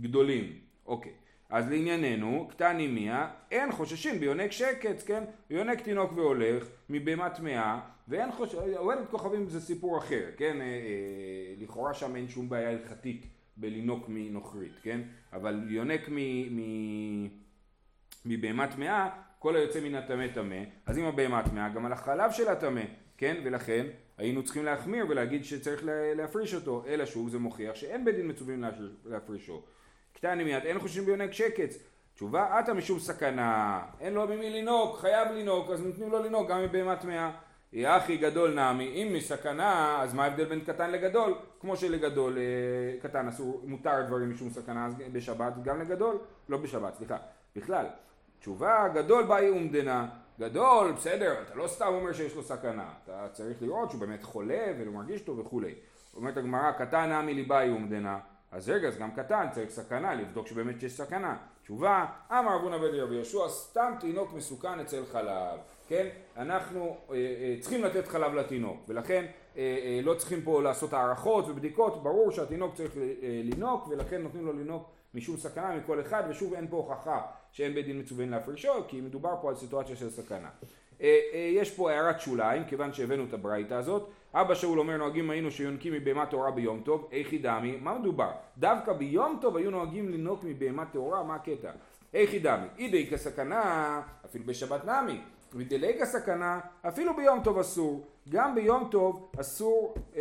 גדולים. 0.00 0.58
אוקיי. 0.86 1.12
אז 1.50 1.70
לענייננו, 1.70 2.48
קטני 2.50 2.86
מיה, 2.86 3.30
אין 3.50 3.72
חוששים 3.72 4.20
ביונק 4.20 4.52
שקץ, 4.52 5.04
כן? 5.04 5.24
יונק 5.50 5.80
תינוק 5.80 6.12
והולך 6.12 6.68
מבהמה 6.88 7.30
טמאה, 7.30 7.80
ואין 8.08 8.32
חוששים, 8.32 8.60
אוהדת 8.76 9.10
כוכבים 9.10 9.48
זה 9.48 9.60
סיפור 9.60 9.98
אחר, 9.98 10.24
כן? 10.36 10.60
אה, 10.60 10.66
אה, 10.66 11.54
לכאורה 11.58 11.94
שם 11.94 12.16
אין 12.16 12.28
שום 12.28 12.48
בעיה 12.48 12.70
הלכתית 12.70 13.26
בלינוק 13.60 14.04
מנוכרית, 14.08 14.72
כן? 14.82 15.00
אבל 15.32 15.64
יונק 15.68 16.08
מבהמה 18.24 18.66
טמאה, 18.66 19.08
כל 19.38 19.56
היוצא 19.56 19.80
מן 19.80 19.94
הטמא 19.94 20.26
טמא, 20.34 20.62
אז 20.86 20.98
אם 20.98 21.04
הבהמה 21.04 21.42
טמאה, 21.48 21.68
גם 21.68 21.86
על 21.86 21.92
החלב 21.92 22.32
שלה 22.32 22.56
טמא, 22.56 22.82
כן? 23.16 23.40
ולכן 23.44 23.86
היינו 24.18 24.42
צריכים 24.42 24.64
להחמיר 24.64 25.06
ולהגיד 25.08 25.44
שצריך 25.44 25.82
להפריש 26.16 26.54
אותו, 26.54 26.84
אלא 26.86 27.06
שוב 27.06 27.28
זה 27.28 27.38
מוכיח 27.38 27.74
שאין 27.74 28.04
בית 28.04 28.16
דין 28.16 28.30
מצווים 28.30 28.64
להפרישו. 29.04 29.62
קטני 30.12 30.44
מיד, 30.44 30.62
אין 30.62 30.78
חושבים 30.78 31.06
ביונק 31.06 31.32
שקץ. 31.32 31.78
תשובה, 32.14 32.58
עתה 32.58 32.74
משום 32.74 32.98
סכנה, 32.98 33.82
אין 34.00 34.14
לו 34.14 34.26
ממי 34.26 34.60
לנהוג, 34.60 34.96
חייב 34.96 35.28
לנהוג, 35.28 35.70
אז 35.70 35.82
נותנים 35.82 36.10
לו 36.10 36.22
לנהוג 36.22 36.50
גם 36.50 36.62
מבהמה 36.62 36.96
טמאה. 36.96 37.30
יחי 37.72 38.16
גדול 38.16 38.60
נמי, 38.60 38.84
אם 38.84 39.12
מסכנה, 39.14 40.02
אז 40.02 40.14
מה 40.14 40.24
ההבדל 40.24 40.44
בין 40.44 40.60
קטן 40.60 40.90
לגדול? 40.90 41.34
כמו 41.60 41.76
שלגדול, 41.76 42.38
אה, 42.38 43.00
קטן 43.02 43.28
אסור, 43.28 43.62
מותר 43.64 44.02
דברים 44.06 44.30
משום 44.30 44.50
סכנה 44.50 44.86
אז 44.86 44.94
בשבת, 45.12 45.52
גם 45.62 45.80
לגדול, 45.80 46.18
לא 46.48 46.56
בשבת, 46.56 46.94
סליחה, 46.94 47.16
בכלל. 47.56 47.86
תשובה, 48.40 48.88
גדול 48.94 49.24
באי 49.24 49.48
אומדנה, 49.48 50.08
גדול, 50.40 50.92
בסדר, 50.92 51.42
אתה 51.42 51.54
לא 51.54 51.66
סתם 51.68 51.86
אומר 51.86 52.12
שיש 52.12 52.34
לו 52.34 52.42
סכנה, 52.42 52.88
אתה 53.04 53.26
צריך 53.32 53.62
לראות 53.62 53.90
שהוא 53.90 54.00
באמת 54.00 54.22
חולה 54.22 54.72
ולא 54.78 54.92
מרגיש 54.92 55.20
טוב 55.20 55.38
וכולי. 55.38 55.74
אומרת 56.16 56.36
הגמרא, 56.36 56.72
קטן 56.72 57.12
נמי 57.12 57.34
ליבאי 57.34 57.70
אומדנה, 57.70 58.18
אז 58.52 58.68
רגע, 58.68 58.88
אז 58.88 58.98
גם 58.98 59.10
קטן 59.10 59.46
צריך 59.50 59.70
סכנה, 59.70 60.14
לבדוק 60.14 60.46
שבאמת 60.46 60.82
יש 60.82 60.96
סכנה. 60.96 61.36
תשובה, 61.62 62.06
אמר 62.30 62.56
אבונה 62.56 62.78
בן 62.78 62.94
רבי 62.94 63.14
יהושע, 63.14 63.48
סתם 63.48 63.92
תינוק 64.00 64.32
מסוכן 64.32 64.80
אצל 64.80 65.02
חלב. 65.12 65.58
כן? 65.90 66.08
אנחנו 66.36 66.96
אה, 67.10 67.14
אה, 67.16 67.56
צריכים 67.60 67.84
לתת 67.84 68.08
חלב 68.08 68.34
לתינוק, 68.34 68.84
ולכן 68.88 69.24
אה, 69.56 69.62
אה, 69.62 70.00
לא 70.02 70.14
צריכים 70.14 70.42
פה 70.42 70.62
לעשות 70.62 70.92
הערכות 70.92 71.48
ובדיקות, 71.48 72.02
ברור 72.02 72.30
שהתינוק 72.30 72.74
צריך 72.74 72.96
אה, 72.96 73.02
לינוק, 73.44 73.88
ולכן 73.88 74.22
נותנים 74.22 74.46
לו 74.46 74.52
לינוק 74.52 74.90
משום 75.14 75.36
סכנה 75.36 75.76
מכל 75.76 76.00
אחד, 76.00 76.22
ושוב 76.30 76.54
אין 76.54 76.68
פה 76.68 76.76
הוכחה 76.76 77.20
שאין 77.52 77.74
בית 77.74 77.86
דין 77.86 77.98
מצווין 77.98 78.30
להפרישו, 78.30 78.72
כי 78.88 79.00
מדובר 79.00 79.34
פה 79.42 79.48
על 79.48 79.54
סיטואציה 79.54 79.96
של 79.96 80.10
סכנה. 80.10 80.48
אה, 81.00 81.18
אה, 81.32 81.38
יש 81.38 81.70
פה 81.70 81.90
הערת 81.90 82.20
שוליים, 82.20 82.64
כיוון 82.64 82.92
שהבאנו 82.92 83.24
את 83.24 83.34
הברייתא 83.34 83.74
הזאת. 83.74 84.10
אבא 84.34 84.54
שאול 84.54 84.78
אומר 84.78 84.96
נוהגים 84.96 85.30
היינו 85.30 85.50
שיונקים 85.50 85.92
מבהמה 85.92 86.26
טהורה 86.26 86.50
ביום 86.50 86.82
טוב, 86.84 87.08
איכי 87.12 87.38
דמי, 87.38 87.78
מה 87.80 87.98
מדובר? 87.98 88.30
דווקא 88.58 88.92
ביום 88.92 89.38
טוב 89.40 89.56
היו 89.56 89.70
נוהגים 89.70 90.08
לנהוג 90.08 90.40
מבהמה 90.44 90.84
טהורה, 90.86 91.22
מה 91.22 91.34
הקטע? 91.34 91.70
איכי 92.14 92.38
דמי, 92.38 92.66
אידי 92.78 93.06
כסכנה, 93.06 94.02
אפילו 94.24 94.44
בשבת 94.44 94.84
נמי, 94.84 95.20
ודלג 95.54 96.00
הסכנה, 96.00 96.60
אפילו 96.88 97.16
ביום 97.16 97.40
טוב 97.44 97.58
אסור, 97.58 98.06
גם 98.28 98.54
ביום 98.54 98.88
טוב 98.90 99.30
אסור, 99.40 99.94
אה, 100.16 100.20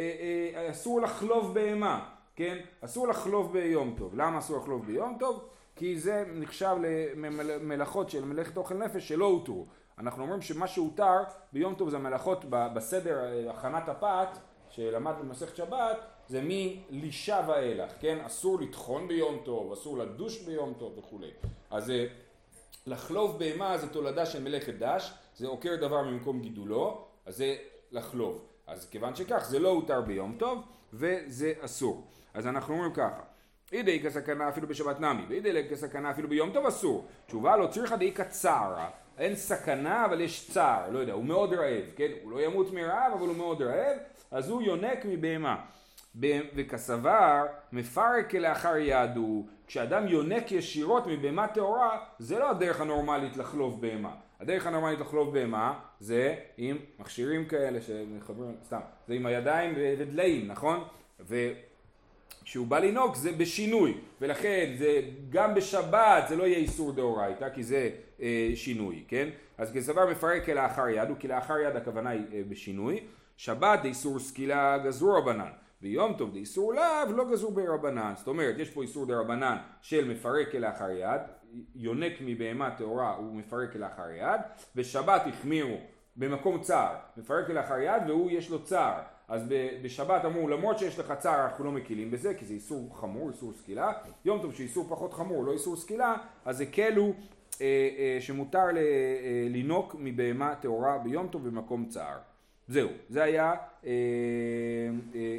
אה, 0.56 0.72
אסור 0.72 1.02
לחלוב 1.02 1.54
בהמה, 1.54 2.10
כן? 2.36 2.58
אסור 2.82 3.08
לחלוב 3.08 3.54
ביום 3.54 3.96
טוב. 3.98 4.16
למה 4.16 4.40
אסור 4.40 4.58
לחלוב 4.58 4.86
ביום 4.86 5.18
טוב? 5.20 5.44
כי 5.76 6.00
זה 6.00 6.24
נחשב 6.34 6.76
למלאכות 7.16 8.10
של 8.10 8.26
מלאכת 8.26 8.58
אוכל 8.58 8.76
נפש 8.76 9.08
שלא 9.08 9.26
הותרו. 9.26 9.66
אנחנו 9.98 10.24
אומרים 10.24 10.42
שמה 10.42 10.68
שהותר 10.68 11.18
ביום 11.54 11.76
טוב 11.76 11.90
זה 11.90 11.98
המלאכות 11.98 12.46
בסדר 12.50 13.20
הכנת 13.50 13.90
הפת 13.90 14.38
שלמד 14.70 15.14
במסכת 15.22 15.56
שבת 15.56 15.98
זה 16.28 16.42
מלישה 16.44 17.42
ואילך, 17.48 17.92
כן? 18.00 18.18
אסור 18.26 18.60
לטחון 18.62 19.08
ביום 19.08 19.38
טוב, 19.44 19.72
אסור 19.72 19.98
לדוש 19.98 20.42
ביום 20.42 20.74
טוב 20.78 20.98
וכולי. 20.98 21.32
אז 21.72 21.90
אה, 21.90 22.06
לחלוב 22.90 23.40
בהמה 23.40 23.78
זה 23.78 23.90
תולדה 23.90 24.26
של 24.26 24.44
מלאכת 24.44 24.74
דש, 24.74 25.14
זה 25.36 25.48
עוקר 25.48 25.76
דבר 25.76 26.02
ממקום 26.04 26.42
גידולו, 26.42 27.06
אז 27.26 27.38
זה 27.38 27.56
לחלוב. 27.92 28.46
אז 28.68 28.90
כיוון 28.90 29.16
שכך 29.16 29.46
זה 29.50 29.60
לא 29.60 29.70
הותר 29.70 30.02
ביום 30.02 30.36
טוב 30.40 30.62
וזה 30.94 31.54
אסור. 31.62 32.08
אז 32.34 32.48
אנחנו 32.48 32.74
אומרים 32.74 32.94
ככה 32.94 33.22
אידי 33.72 34.04
כסכנה 34.04 34.50
אפילו 34.50 34.68
בשבת 34.68 35.00
נמי, 35.00 35.26
ואידי 35.30 35.70
כסכנה 35.72 36.12
אפילו 36.12 36.30
ביום 36.30 36.52
טוב 36.54 36.66
אסור. 36.66 37.06
תשובה 37.28 37.58
לא 37.58 37.68
צריכה 37.68 37.98
די 37.98 38.12
קצרה, 38.12 38.90
אין 39.18 39.36
סכנה 39.36 40.06
אבל 40.06 40.22
יש 40.22 40.52
צער, 40.52 40.90
לא 40.90 41.00
יודע, 41.00 41.14
הוא 41.14 41.26
מאוד 41.26 41.54
רעב, 41.54 41.86
כן? 41.96 42.12
הוא 42.24 42.32
לא 42.32 42.42
ימות 42.42 42.74
מרעב 42.74 43.14
אבל 43.14 43.28
הוא 43.28 43.36
מאוד 43.36 43.62
רעב, 43.62 43.98
אז 44.32 44.50
הוא 44.50 44.62
יונק 44.62 45.06
מבהמה. 45.06 45.66
וכסבר 46.56 47.46
מפרק 47.72 48.30
כלאחר 48.30 48.78
ידו, 48.78 49.46
כשאדם 49.68 50.08
יונק 50.08 50.52
ישירות 50.52 51.08
מבהמה 51.08 51.48
טהורה, 51.48 52.00
זה 52.20 52.40
לא 52.40 52.50
הדרך 52.50 52.82
הנורמלית 52.82 53.38
לחלוב 53.38 53.82
בהמה. 53.82 54.16
הדרך 54.40 54.68
הנורמלית 54.68 55.00
לחלוב 55.00 55.34
בהמה 55.34 55.80
זה 56.00 56.36
עם 56.58 56.78
מכשירים 57.00 57.46
כאלה 57.46 57.82
שמחברים, 57.82 58.56
סתם, 58.66 58.80
זה 59.08 59.14
עם 59.14 59.26
הידיים 59.26 59.74
ודליים, 59.78 60.48
נכון? 60.48 60.84
וכשהוא 61.20 62.68
בא 62.68 62.80
לנהוג 62.80 63.16
זה 63.16 63.32
בשינוי, 63.32 63.98
ולכן 64.22 64.76
זה 64.78 65.02
גם 65.30 65.56
בשבת 65.56 66.28
זה 66.30 66.36
לא 66.36 66.44
יהיה 66.44 66.58
איסור 66.58 66.92
דאורייתא, 66.92 67.50
כי 67.50 67.64
זה 67.64 67.90
אה, 68.22 68.52
שינוי, 68.56 69.04
כן? 69.08 69.30
אז 69.58 69.72
כסבר 69.72 70.12
מפרק 70.12 70.46
כלאחר 70.46 70.88
יד, 70.90 71.12
וכלאחר 71.12 71.60
יד 71.60 71.76
הכוונה 71.76 72.10
היא 72.10 72.22
אה, 72.34 72.42
בשינוי. 72.50 73.00
שבת 73.38 73.86
איסור 73.86 74.20
סקילה 74.20 74.78
גזרו 74.78 75.14
רבנן. 75.14 75.50
ביום 75.82 76.14
טוב 76.14 76.34
דאיסור 76.34 76.74
לאו 76.74 77.12
לא 77.16 77.32
גזרו 77.32 77.52
ברבנן. 77.52 78.14
זאת 78.18 78.28
אומרת, 78.28 78.56
יש 78.58 78.70
פה 78.70 78.82
איסור 78.82 79.06
דרבנן 79.06 79.58
של 79.82 80.12
מפרק 80.12 80.52
כלאחר 80.52 80.90
יד, 80.90 81.22
יונק 81.76 82.14
מבהמה 82.22 82.72
טהורה 82.72 83.16
הוא 83.16 83.36
מפרק 83.36 83.74
כלאחר 83.74 84.12
יד, 84.12 84.42
בשבת 84.76 85.22
החמירו 85.28 85.78
במקום 86.16 86.62
צער, 86.62 86.96
מפרק 87.18 87.48
כלאחר 87.48 87.80
יד 87.80 88.02
והוא 88.08 88.32
יש 88.32 88.50
לו 88.50 88.64
צער. 88.64 89.02
אז 89.28 89.44
בשבת 89.84 90.26
אמרו 90.26 90.48
למרות 90.48 90.80
שיש 90.80 91.00
לך 91.00 91.14
צער 91.20 91.46
אנחנו 91.46 91.64
לא 91.64 91.72
מקילים 91.72 92.12
בזה 92.12 92.34
כי 92.34 92.46
זה 92.46 92.54
איסור 92.54 92.98
חמור, 93.00 93.30
איסור 93.30 93.54
סקילה, 93.54 93.92
יום 94.26 94.42
טוב 94.42 94.54
שאיסור 94.54 94.86
פחות 94.90 95.14
חמור, 95.14 95.44
לא 95.44 95.52
איסור 95.52 95.76
סקילה, 95.76 96.16
אז 96.46 96.62
הקלו 96.62 97.14
אה, 97.62 97.66
אה, 97.98 98.18
שמותר 98.22 98.66
אה, 98.78 99.48
לינוק 99.50 99.96
מבהמה 100.00 100.56
טהורה 100.56 100.98
ביום 100.98 101.28
טוב 101.28 101.48
במקום 101.48 101.86
צער. 101.86 102.18
זהו, 102.70 102.90
זה 103.10 103.24
היה 103.24 103.54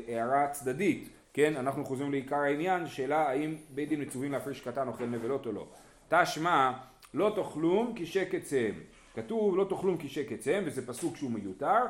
הערה 0.09 0.49
צדדית, 0.49 1.09
כן? 1.33 1.57
אנחנו 1.57 1.85
חוזרים 1.85 2.11
לעיקר 2.11 2.37
העניין, 2.37 2.87
שאלה 2.87 3.29
האם 3.29 3.57
בית 3.75 3.89
דין 3.89 4.03
מצווים 4.03 4.33
להפריש 4.33 4.61
קטן 4.61 4.89
אוכל 4.89 5.05
נבלות 5.05 5.47
או 5.47 5.53
לא. 5.53 5.67
תשמע 6.09 6.73
לא 7.15 7.33
תאכלום 7.37 7.93
כי 7.97 8.07
שקץ 8.07 8.53
הם. 8.53 8.75
כתוב 9.15 9.57
לא 9.57 9.67
תאכלום 9.69 9.97
כי 9.97 10.09
שקץ 10.09 10.49
הם 10.49 10.63
וזה 10.67 10.87
פסוק 10.87 11.17
שהוא 11.17 11.31
מיותר. 11.31 11.85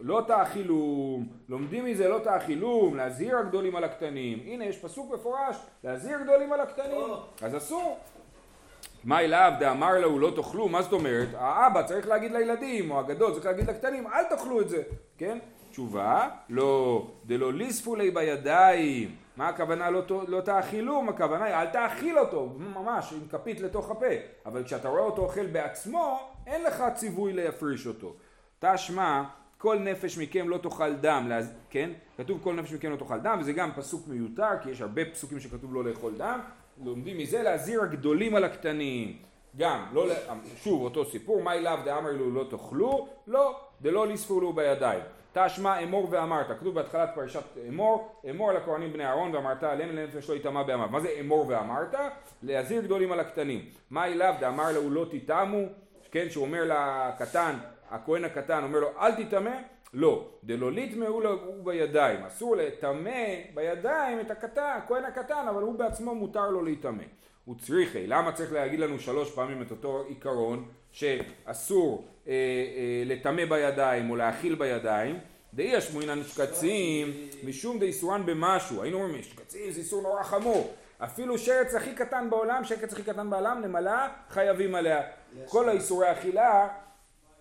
לא 0.00 0.24
תאכילום, 0.26 1.28
לומדים 1.48 1.84
מזה 1.84 2.08
לא 2.08 2.18
תאכילום, 2.18 2.96
להזהיר 2.96 3.38
הגדולים 3.38 3.76
על 3.76 3.84
הקטנים. 3.84 4.38
הנה 4.44 4.64
יש 4.64 4.78
פסוק 4.78 5.14
מפורש, 5.14 5.56
להזהיר 5.84 6.22
גדולים 6.22 6.52
על 6.52 6.60
הקטנים, 6.60 7.08
אז 7.42 7.56
אסור. 7.56 7.98
מה 9.04 9.20
אליו 9.20 9.52
דאמר 9.58 10.00
לו 10.00 10.18
לא 10.18 10.32
תאכלו, 10.36 10.68
מה 10.68 10.82
זאת 10.82 10.92
אומרת? 10.92 11.28
האבא 11.34 11.82
צריך 11.82 12.08
להגיד 12.08 12.32
לילדים, 12.32 12.90
או 12.90 13.00
הגדול 13.00 13.32
צריך 13.32 13.46
להגיד 13.46 13.70
לקטנים, 13.70 14.06
אל 14.06 14.24
תאכלו 14.24 14.60
את 14.60 14.68
זה, 14.68 14.82
כן? 15.18 15.38
תשובה, 15.70 16.28
לא, 16.48 17.06
דלא 17.26 17.52
ליספו 17.52 17.96
לי 17.96 18.10
בידיים. 18.10 19.16
מה 19.36 19.48
הכוונה 19.48 19.90
לא, 19.90 20.02
לא 20.28 20.40
תאכילום? 20.40 21.08
הכוונה 21.08 21.44
היא 21.44 21.54
אל 21.54 21.66
תאכיל 21.66 22.18
אותו, 22.18 22.48
ממש, 22.58 23.12
עם 23.12 23.28
כפית 23.28 23.60
לתוך 23.60 23.90
הפה. 23.90 24.06
אבל 24.46 24.64
כשאתה 24.64 24.88
רואה 24.88 25.02
אותו 25.02 25.22
אוכל 25.22 25.46
בעצמו, 25.46 26.20
אין 26.46 26.62
לך 26.62 26.84
ציווי 26.94 27.32
להפריש 27.32 27.86
אותו. 27.86 28.14
תשמע, 28.58 29.22
כל 29.58 29.78
נפש 29.78 30.18
מכם 30.18 30.48
לא 30.48 30.58
תאכל 30.58 30.94
דם, 30.94 31.30
כן? 31.70 31.90
כתוב 32.16 32.40
כל 32.42 32.54
נפש 32.54 32.72
מכם 32.72 32.90
לא 32.90 32.96
תאכל 32.96 33.18
דם, 33.18 33.38
וזה 33.40 33.52
גם 33.52 33.70
פסוק 33.72 34.08
מיותר, 34.08 34.50
כי 34.62 34.70
יש 34.70 34.80
הרבה 34.80 35.04
פסוקים 35.04 35.40
שכתוב 35.40 35.74
לא 35.74 35.84
לאכול 35.84 36.12
דם. 36.16 36.40
לומדים 36.84 37.18
מזה 37.18 37.42
להזהיר 37.42 37.82
הגדולים 37.82 38.34
על 38.34 38.44
הקטנים. 38.44 39.16
גם, 39.56 39.84
לא, 39.92 40.06
שוב 40.62 40.82
אותו 40.82 41.04
סיפור, 41.04 41.42
מה 41.42 41.54
אליו 41.54 41.78
דאמר 41.84 42.12
לו 42.12 42.30
לא 42.30 42.44
תאכלו? 42.50 43.08
לא, 43.26 43.60
דלא 43.80 44.06
לספו 44.06 44.40
לו 44.40 44.52
בידיים. 44.52 45.00
תשמע 45.32 45.82
אמור 45.82 46.08
ואמרת, 46.10 46.46
כתוב 46.60 46.74
בהתחלת 46.74 47.10
פרשת 47.14 47.42
אמור, 47.68 48.08
אמור 48.30 48.50
על 48.50 48.56
הכהנים 48.56 48.92
בני 48.92 49.06
אהרון 49.06 49.34
ואמרת 49.34 49.62
עליהם 49.62 49.96
לנפש 49.96 50.30
לא 50.30 50.34
יטמע 50.34 50.62
באמיו. 50.62 50.88
מה 50.88 51.00
זה 51.00 51.08
אמור 51.20 51.44
ואמרת? 51.48 51.94
להזהיר 52.42 52.82
גדולים 52.82 53.12
על 53.12 53.20
הקטנים. 53.20 53.64
מה 53.90 54.06
אליו 54.06 54.34
דאמר 54.40 54.72
לו 54.72 54.90
לא 54.90 55.06
תטעמו? 55.10 55.58
כן, 56.10 56.30
שהוא 56.30 56.44
אומר 56.44 56.62
לקטן, 56.64 57.54
הכהן 57.90 58.24
הקטן 58.24 58.64
אומר 58.64 58.80
לו 58.80 58.88
אל 59.00 59.24
תטמא? 59.24 59.50
לא. 59.94 60.28
דלא 60.44 60.72
ליטמאו 60.72 61.20
לו 61.20 61.38
בידיים. 61.64 62.24
אסור 62.24 62.56
לטמא 62.56 63.34
בידיים 63.54 64.20
את 64.20 64.30
הקטן, 64.30 64.74
הכהן 64.76 65.04
הקטן, 65.04 65.46
אבל 65.50 65.62
הוא 65.62 65.78
בעצמו 65.78 66.14
מותר 66.14 66.50
לו 66.50 66.62
להיטמא. 66.62 67.02
הוא 67.44 67.56
צריכי. 67.58 68.06
למה 68.06 68.32
צריך 68.32 68.52
להגיד 68.52 68.80
לנו 68.80 68.98
שלוש 68.98 69.30
פעמים 69.30 69.62
את 69.62 69.70
אותו 69.70 70.04
עיקרון 70.08 70.68
שאסור 70.90 72.04
אה, 72.28 72.32
אה, 72.32 73.02
לטמא 73.06 73.44
בידיים 73.44 74.10
או 74.10 74.16
להאכיל 74.16 74.54
בידיים? 74.54 75.18
דאי 75.54 75.78
אשמועינן 75.78 76.22
שקצים 76.24 77.12
משום 77.44 77.78
דאיסורן 77.78 78.26
במשהו. 78.26 78.82
היינו 78.82 79.02
אומרים 79.02 79.22
שקצים 79.22 79.70
זה 79.70 79.80
איסור 79.80 80.02
נורא 80.02 80.22
חמור. 80.22 80.74
אפילו 80.98 81.38
שרץ 81.38 81.74
הכי 81.74 81.94
קטן 81.94 82.30
בעולם, 82.30 82.64
שקץ 82.64 82.92
הכי 82.92 83.02
קטן 83.02 83.30
בעולם, 83.30 83.62
נמלה, 83.64 84.08
חייבים 84.30 84.74
עליה. 84.74 85.02
כל 85.48 85.68
האיסורי 85.68 86.12
אכילה 86.12 86.68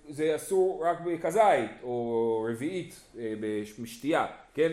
זה 0.10 0.36
אסור 0.36 0.86
רק 0.86 0.98
בכזית 1.02 1.72
או 1.84 2.48
רביעית 2.50 3.00
אה, 3.18 3.34
בשתייה, 3.82 4.26
כן? 4.54 4.72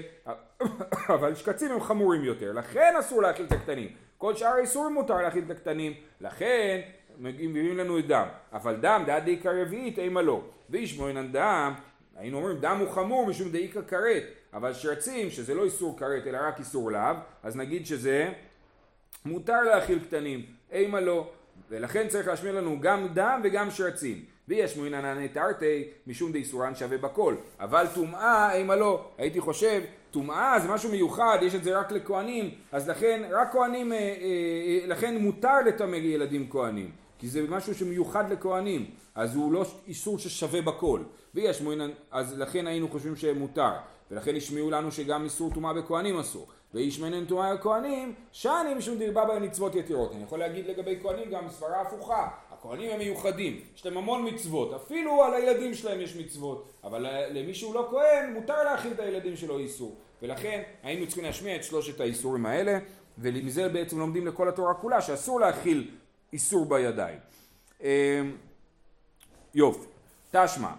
אבל 1.14 1.34
שקצים 1.34 1.70
הם 1.70 1.80
חמורים 1.80 2.24
יותר, 2.24 2.52
לכן 2.52 2.94
אסור 3.00 3.22
להאכיל 3.22 3.46
את 3.46 3.52
הקטנים. 3.52 3.88
כל 4.18 4.34
שאר 4.34 4.48
האיסורים 4.48 4.94
מותר 4.94 5.16
להאכיל 5.16 5.44
את 5.44 5.50
הקטנים, 5.50 5.92
לכן 6.20 6.80
מביאים 7.18 7.76
לנו 7.76 7.98
את 7.98 8.06
דם. 8.06 8.26
אבל 8.52 8.76
דם 8.76 9.02
דעת 9.06 9.24
דאיכא 9.24 9.48
רביעית 9.48 9.98
אימה 9.98 10.22
לא. 10.22 10.42
וישמעינן 10.70 11.32
דם, 11.32 11.72
היינו 12.16 12.36
אומרים 12.36 12.58
דם 12.58 12.76
הוא 12.80 12.88
חמור 12.88 13.26
משום 13.26 13.50
דאיכא 13.50 13.80
כרת, 13.88 14.22
אבל 14.52 14.72
שרצים 14.72 15.30
שזה 15.30 15.54
לא 15.54 15.64
איסור 15.64 15.98
כרת 15.98 16.26
אלא 16.26 16.38
רק 16.42 16.58
איסור 16.58 16.90
לאו, 16.92 17.14
אז 17.42 17.56
נגיד 17.56 17.86
שזה 17.86 18.32
מותר 19.24 19.62
להאכיל 19.62 19.98
קטנים, 19.98 20.46
אימה 20.72 21.00
לא. 21.00 21.30
ולכן 21.70 22.08
צריך 22.08 22.28
להשמיע 22.28 22.52
לנו 22.52 22.80
גם 22.80 23.08
דם 23.14 23.40
וגם 23.44 23.70
שרצים. 23.70 24.24
ויש 24.50 24.76
מועינן 24.76 25.26
תרתי 25.26 25.84
משום 26.06 26.32
דאיסורן 26.32 26.74
שווה 26.74 26.98
בכל. 26.98 27.34
אבל 27.60 27.86
טומאה 27.94 28.54
אימה 28.54 28.76
לא. 28.76 29.04
הייתי 29.18 29.40
חושב 29.40 29.82
טומאה 30.10 30.60
זה 30.60 30.68
משהו 30.68 30.90
מיוחד, 30.90 31.38
יש 31.42 31.54
את 31.54 31.64
זה 31.64 31.78
רק 31.78 31.92
לכהנים, 31.92 32.50
אז 32.72 32.88
לכן 32.88 33.22
רק 33.30 33.52
כהנים, 33.52 33.92
אה, 33.92 33.98
אה, 33.98 34.02
אה, 34.02 34.86
לכן 34.86 35.16
מותר 35.16 35.60
לטמא 35.66 35.96
ילדים 35.96 36.46
כהנים, 36.50 36.90
כי 37.18 37.28
זה 37.28 37.42
משהו 37.48 37.74
שמיוחד 37.74 38.32
לכהנים, 38.32 38.90
אז 39.14 39.36
הוא 39.36 39.52
לא 39.52 39.64
איסור 39.86 40.18
ששווה 40.18 40.62
בכל. 40.62 41.00
ויש 41.34 41.60
מועינן, 41.60 41.90
אז 42.10 42.38
לכן 42.38 42.66
היינו 42.66 42.88
חושבים 42.88 43.16
שמותר, 43.16 43.72
ולכן 44.10 44.36
השמיעו 44.36 44.70
לנו 44.70 44.92
שגם 44.92 45.24
איסור 45.24 45.50
טומאה 45.54 45.72
בכהנים 45.72 46.18
אסור. 46.18 46.46
וישמנן 46.74 47.24
טומאה 47.24 47.54
בכהנים, 47.54 48.14
שאני 48.32 48.74
משום 48.74 48.98
דרבה 48.98 49.24
בהם 49.24 49.42
מצוות 49.42 49.74
יתירות. 49.74 50.12
אני 50.12 50.22
יכול 50.22 50.38
להגיד 50.38 50.66
לגבי 50.66 50.98
כהנים 51.02 51.30
גם 51.30 51.48
סברה 51.48 51.80
הפוכה. 51.80 52.28
הכהנים 52.60 52.90
הם 52.90 52.98
מיוחדים, 52.98 53.60
יש 53.76 53.86
להם 53.86 53.96
המון 53.96 54.28
מצוות, 54.28 54.72
אפילו 54.72 55.22
על 55.22 55.34
הילדים 55.34 55.74
שלהם 55.74 56.00
יש 56.00 56.16
מצוות, 56.16 56.72
אבל 56.84 57.06
למי 57.30 57.54
שהוא 57.54 57.74
לא 57.74 57.88
כהן 57.90 58.32
מותר 58.32 58.62
להכיל 58.62 58.92
את 58.92 59.00
הילדים 59.00 59.36
שלו 59.36 59.58
איסור, 59.58 59.96
ולכן 60.22 60.62
היינו 60.82 61.06
צריכים 61.06 61.24
להשמיע 61.24 61.56
את 61.56 61.64
שלושת 61.64 62.00
האיסורים 62.00 62.46
האלה, 62.46 62.78
ומזה 63.18 63.68
בעצם 63.68 63.98
לומדים 63.98 64.26
לכל 64.26 64.48
התורה 64.48 64.74
כולה 64.74 65.00
שאסור 65.00 65.40
להכיל 65.40 65.90
איסור 66.32 66.64
בידיים. 66.64 67.18
אמ, 67.80 67.86
יופי, 69.54 69.86
תשמע, 70.30 70.70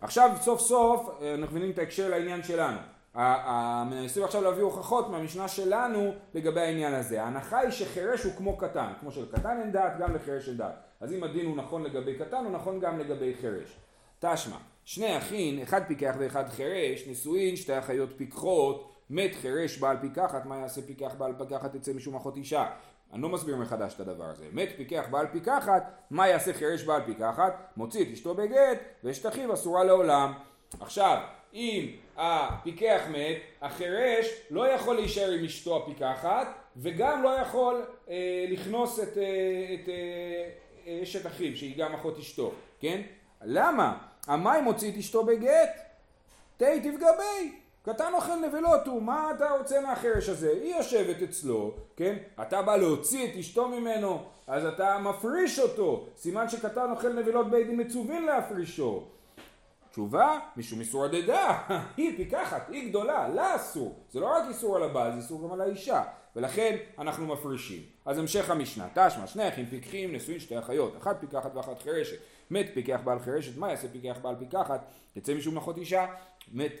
עכשיו 0.00 0.30
סוף 0.40 0.60
סוף 0.60 1.08
אה, 1.22 1.34
אנחנו 1.34 1.56
מבינים 1.56 1.70
את 1.70 1.78
ההקשר 1.78 2.08
לעניין 2.08 2.42
שלנו. 2.42 2.78
מנסים 3.14 4.24
עכשיו 4.24 4.42
להביא 4.42 4.62
הוכחות 4.62 5.10
מהמשנה 5.10 5.48
שלנו 5.48 6.12
לגבי 6.34 6.60
העניין 6.60 6.94
הזה. 6.94 7.22
ההנחה 7.22 7.58
היא 7.58 7.70
שחירש 7.70 8.24
הוא 8.24 8.32
כמו 8.36 8.56
קטן, 8.56 8.92
כמו 9.00 9.10
שלקטן 9.10 9.60
אין 9.60 9.72
דעת, 9.72 9.98
גם 9.98 10.14
לחירש 10.14 10.48
אין 10.48 10.56
דעת. 10.56 10.74
אז 11.00 11.12
אם 11.12 11.24
הדין 11.24 11.46
הוא 11.46 11.56
נכון 11.56 11.82
לגבי 11.82 12.18
קטן, 12.18 12.44
הוא 12.44 12.52
נכון 12.52 12.80
גם 12.80 12.98
לגבי 12.98 13.34
חירש. 13.40 13.76
תשמע, 14.20 14.56
שני 14.84 15.18
אחים, 15.18 15.62
אחד 15.62 15.80
פיקח 15.86 16.14
ואחד 16.18 16.48
חירש, 16.48 17.08
נשואין, 17.08 17.56
שתי 17.56 17.78
אחיות 17.78 18.10
פיקחות, 18.16 18.90
מת 19.10 19.30
חירש 19.34 19.78
בעל 19.78 19.96
פיקחת, 20.00 20.46
מה 20.46 20.56
יעשה 20.56 20.82
פיקח 20.82 21.14
בעל 21.18 21.32
פיקחת 21.38 21.74
יצא 21.74 21.92
משום 21.92 22.16
אחות 22.16 22.36
אישה? 22.36 22.66
אני 23.12 23.22
לא 23.22 23.28
מסביר 23.28 23.56
מחדש 23.56 23.94
את 23.94 24.00
הדבר 24.00 24.24
הזה. 24.24 24.44
מת 24.52 24.68
פיקח 24.76 25.04
בעל 25.10 25.26
פיקחת, 25.26 25.92
מה 26.10 26.28
יעשה 26.28 26.52
חירש 26.52 26.82
בעל 26.82 27.02
פיקחת? 27.06 27.54
מוציא 27.76 28.02
את 28.02 28.08
אשתו 28.12 28.34
בגט, 28.34 28.78
ואשת 29.04 29.26
אחיו 29.26 29.54
אסורה 29.54 29.84
לעולם. 29.84 30.32
עכשיו, 30.80 31.18
אם 31.54 31.86
הפיקח 32.16 33.00
מת, 33.10 33.36
החירש 33.62 34.26
לא 34.50 34.68
יכול 34.68 34.96
להישאר 34.96 35.30
עם 35.30 35.44
אשתו 35.44 35.76
הפיקחת, 35.76 36.46
וגם 36.76 37.22
לא 37.22 37.28
יכול 37.28 37.82
אה, 38.10 38.46
לכנוס 38.48 39.00
את, 39.00 39.18
אה, 39.18 39.22
אה, 40.86 41.02
אחיו, 41.26 41.56
שהיא 41.56 41.78
גם 41.78 41.94
אחות 41.94 42.18
אשתו, 42.18 42.52
כן? 42.80 43.00
למה? 43.44 43.98
המים 44.26 44.64
מוציא 44.64 44.92
את 44.92 44.96
אשתו 44.96 45.24
בגט? 45.24 45.80
תהי 46.56 46.80
תפגבי. 46.80 47.52
קטן 47.82 48.12
אוכל 48.14 48.36
נבלות 48.36 48.86
הוא, 48.86 49.02
מה 49.02 49.30
אתה 49.36 49.50
רוצה 49.50 49.80
מהחירש 49.80 50.28
הזה? 50.28 50.50
היא 50.50 50.74
יושבת 50.74 51.22
אצלו, 51.22 51.74
כן? 51.96 52.16
אתה 52.42 52.62
בא 52.62 52.76
להוציא 52.76 53.26
את 53.26 53.36
אשתו 53.36 53.68
ממנו, 53.68 54.22
אז 54.46 54.64
אתה 54.64 54.98
מפריש 54.98 55.58
אותו. 55.58 56.06
סימן 56.16 56.48
שקטן 56.48 56.90
אוכל 56.90 57.12
נבלות 57.12 57.50
בית 57.50 57.66
דין 57.66 57.80
מצווין 57.80 58.24
להפרישו. 58.24 59.04
תשובה, 59.90 60.38
משום 60.56 60.80
איסור 60.80 61.04
הדדה, 61.04 61.58
היא 61.96 62.16
פיקחת, 62.16 62.68
היא 62.68 62.88
גדולה, 62.88 63.28
לה 63.28 63.56
אסור. 63.56 64.04
זה 64.10 64.20
לא 64.20 64.26
רק 64.26 64.42
איסור 64.48 64.76
על 64.76 64.82
הבעל, 64.82 65.12
זה 65.12 65.18
איסור 65.18 65.42
גם 65.42 65.52
על 65.52 65.60
האישה. 65.60 66.02
ולכן 66.36 66.76
אנחנו 66.98 67.26
מפרישים. 67.26 67.82
אז 68.04 68.18
המשך 68.18 68.50
המשנה, 68.50 68.88
תשמע, 68.94 69.26
שני 69.26 69.48
אחים 69.48 69.66
פיקחים, 69.66 70.12
נשואים 70.12 70.40
שתי 70.40 70.58
אחיות, 70.58 70.96
אחת 70.96 71.20
פיקחת 71.20 71.56
ואחת 71.56 71.82
חירשת. 71.82 72.16
מת 72.50 72.66
פיקח 72.74 73.00
בעל 73.04 73.18
חירשת, 73.18 73.58
מה 73.58 73.70
יעשה 73.70 73.88
פיקח 73.88 74.18
בעל 74.22 74.34
פיקחת? 74.38 74.84
יצא 75.16 75.34
משום 75.34 75.54
נחות 75.54 75.78
אישה, 75.78 76.06
מת 76.52 76.72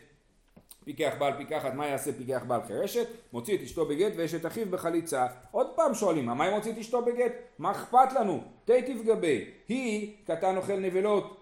פיקח 0.84 1.12
בעל 1.18 1.36
פיקחת, 1.36 1.74
מה 1.74 1.86
יעשה 1.86 2.12
פיקח 2.12 2.42
בעל 2.46 2.60
חירשת? 2.66 3.06
מוציא 3.32 3.56
את 3.56 3.62
אשתו 3.62 3.86
בגט 3.86 4.12
ואשת 4.16 4.46
אחיו 4.46 4.66
בחליצה. 4.70 5.26
עוד 5.50 5.66
פעם 5.76 5.94
שואלים, 5.94 6.26
מה 6.26 6.48
אם 6.48 6.54
מוציא 6.54 6.72
את 6.72 6.78
אשתו 6.78 7.02
בגט? 7.02 7.32
מה 7.58 7.70
אכפת 7.70 8.12
לנו? 8.20 8.42
תי 8.64 8.82
תפגבי. 8.82 9.50
היא, 9.68 10.16
קטן 10.26 10.56
אוכל 10.56 10.76
נבלות, 10.76 11.39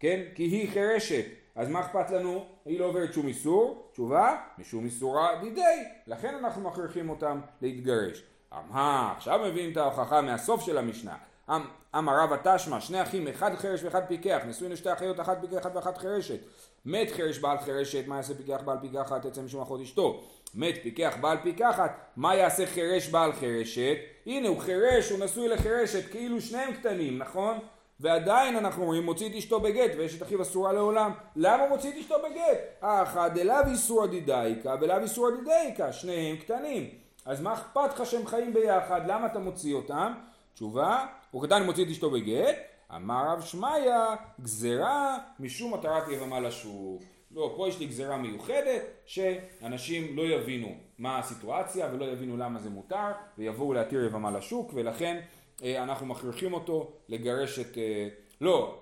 כן? 0.00 0.20
כי 0.34 0.42
היא 0.42 0.70
חירשת. 0.72 1.24
אז 1.54 1.68
מה 1.68 1.80
אכפת 1.80 2.10
לנו? 2.10 2.44
היא 2.64 2.80
לא 2.80 2.84
עוברת 2.84 3.12
שום 3.12 3.26
איסור. 3.26 3.88
תשובה, 3.92 4.36
משום 4.58 4.84
איסורה 4.84 5.40
דידי. 5.40 5.84
לכן 6.06 6.34
אנחנו 6.34 6.62
מכריחים 6.62 7.10
אותם 7.10 7.40
להתגרש. 7.62 8.22
אמה, 8.52 9.12
עכשיו 9.16 9.40
מביאים 9.48 9.72
את 9.72 9.76
ההוכחה 9.76 10.20
מהסוף 10.20 10.62
של 10.62 10.78
המשנה. 10.78 11.14
אמ, 11.50 11.60
אמר 11.98 12.20
רבא 12.20 12.36
תשמע, 12.44 12.80
שני 12.80 13.02
אחים, 13.02 13.28
אחד 13.28 13.54
חירש 13.54 13.84
ואחד 13.84 14.02
פיקח, 14.08 14.40
נשואים 14.48 14.72
לשתי 14.72 14.92
אחיות, 14.92 15.20
אחת 15.20 15.38
פיקחת 15.40 15.76
ואחת 15.76 15.98
חירשת. 15.98 16.38
מת 16.84 17.10
חירש 17.10 17.38
בעל 17.38 17.58
חירשת, 17.58 18.06
מה 18.06 18.16
יעשה 18.16 18.34
פיקח 18.34 18.60
בעל 18.64 18.78
פיקחת? 18.80 19.24
יצא 19.24 19.42
משום 19.42 19.62
אחות 19.62 19.80
אשתו. 19.80 20.24
מת 20.54 20.74
פיקח 20.82 21.16
בעל 21.20 21.36
פיקחת, 21.42 22.00
מה 22.16 22.34
יעשה 22.34 22.66
חירש 22.66 23.08
בעל 23.08 23.32
חירשת? 23.32 23.96
הנה 24.26 24.48
הוא 24.48 24.60
חירש, 24.60 25.10
הוא 25.10 25.24
נשוי 25.24 25.48
לחירשת, 25.48 26.10
כאילו 26.10 26.40
שניהם 26.40 26.74
קטנים, 26.74 27.18
נכון? 27.18 27.58
ועדיין 28.00 28.56
אנחנו 28.56 28.84
רואים 28.84 29.04
מוציא 29.04 29.28
את 29.28 29.34
אשתו 29.34 29.60
בגט 29.60 29.90
ואשת 29.98 30.22
אחיו 30.22 30.42
אסורה 30.42 30.72
לעולם. 30.72 31.12
למה 31.36 31.68
מוציא 31.68 31.90
את 31.90 31.96
אשתו 31.96 32.14
בגט? 32.18 32.58
האחד 32.82 33.38
אליו 33.38 33.62
איסור 33.66 34.06
דידייקה 34.06 34.74
ואליו 34.80 35.02
איסור 35.02 35.30
דידייקה, 35.30 35.92
שניהם 35.92 36.36
קטנים. 36.36 36.88
אז 37.26 37.40
מה 37.40 37.54
אכפת 37.54 37.94
לך 37.94 38.06
שהם 38.06 38.26
חיים 38.26 38.54
ביחד? 38.54 39.00
למה 39.06 39.26
אתה 39.26 39.38
מוציא 39.38 39.74
אותם? 39.74 40.12
תשובה, 40.54 41.06
הוא 41.30 41.42
קטן 41.46 41.62
מוציא 41.62 41.84
את 41.84 41.90
אשתו 41.90 42.10
בגט, 42.10 42.56
אמר 42.96 43.24
רב 43.28 43.40
שמעיה, 43.40 44.06
גזרה 44.40 45.18
משום 45.40 45.74
מטרת 45.74 46.08
יבמה 46.08 46.40
לשוק. 46.40 47.02
לא, 47.34 47.54
פה 47.56 47.68
יש 47.68 47.78
לי 47.78 47.86
גזרה 47.86 48.16
מיוחדת, 48.16 48.82
שאנשים 49.06 50.16
לא 50.16 50.22
יבינו 50.22 50.74
מה 50.98 51.18
הסיטואציה 51.18 51.88
ולא 51.92 52.04
יבינו 52.04 52.36
למה 52.36 52.58
זה 52.58 52.70
מותר, 52.70 53.12
ויבואו 53.38 53.72
להתיר 53.72 54.04
יבמה 54.04 54.30
לשוק, 54.30 54.70
ולכן 54.74 55.20
אנחנו 55.62 56.06
מכריחים 56.06 56.52
אותו 56.52 56.92
לגרש 57.08 57.58
את... 57.58 57.78
אה, 57.78 58.08
לא, 58.40 58.78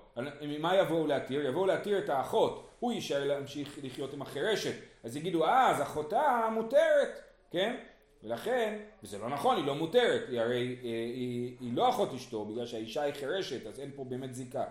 מה 0.59 0.75
יבואו 0.75 1.07
להתיר? 1.07 1.45
יבואו 1.45 1.65
להתיר 1.65 1.99
את 1.99 2.09
האחות, 2.09 2.67
הוא 2.79 2.91
יישאר 2.91 3.27
להמשיך 3.27 3.79
לחיות 3.83 4.13
עם 4.13 4.21
החירשת, 4.21 4.73
אז 5.03 5.15
יגידו, 5.15 5.45
אה, 5.45 5.69
אז 5.69 5.81
אחותה 5.81 6.49
מותרת, 6.53 7.21
כן? 7.51 7.75
ולכן, 8.23 8.79
וזה 9.03 9.17
לא 9.17 9.29
נכון, 9.29 9.57
היא 9.57 9.65
לא 9.65 9.75
מותרת, 9.75 10.21
היא 10.29 10.39
הרי 10.39 10.57
היא, 10.57 10.77
אה, 10.83 10.89
היא, 10.89 11.55
היא 11.59 11.73
לא 11.73 11.89
אחות 11.89 12.13
אשתו, 12.13 12.45
בגלל 12.45 12.65
שהאישה 12.65 13.01
היא 13.01 13.13
חירשת, 13.13 13.67
אז 13.67 13.79
אין 13.79 13.91
פה 13.95 14.03
באמת 14.03 14.35
זיקה. 14.35 14.63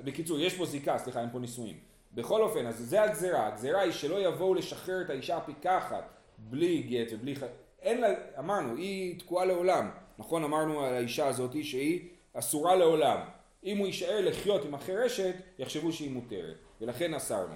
בקיצור, 0.00 0.40
יש 0.40 0.54
פה 0.54 0.66
זיקה, 0.66 0.98
סליחה, 0.98 1.20
אין 1.20 1.30
פה 1.32 1.38
נישואים. 1.38 1.78
בכל 2.14 2.42
אופן, 2.42 2.66
אז 2.66 2.78
זה 2.78 3.02
הגזרה, 3.02 3.46
הגזרה 3.46 3.80
היא 3.80 3.92
שלא 3.92 4.28
יבואו 4.28 4.54
לשחרר 4.54 5.00
את 5.00 5.10
האישה 5.10 5.36
הפיקחת 5.36 6.04
בלי 6.38 6.82
גט 6.82 7.12
ובלי. 7.12 7.34
אין 7.82 8.00
לה, 8.00 8.08
אמרנו, 8.38 8.76
היא 8.76 9.18
תקועה 9.18 9.44
לעולם, 9.44 9.90
נכון? 10.22 10.44
אמרנו 10.44 10.80
על 10.80 10.94
האישה 10.94 11.26
הזאת 11.26 11.64
שהיא 11.64 12.08
אסורה 12.34 12.74
לעולם. 12.74 13.18
אם 13.64 13.78
הוא 13.78 13.86
יישאר 13.86 14.20
לחיות 14.20 14.64
עם 14.64 14.74
החירשת, 14.74 15.34
יחשבו 15.58 15.92
שהיא 15.92 16.10
מותרת, 16.10 16.54
ולכן 16.80 17.14
אסרנו. 17.14 17.54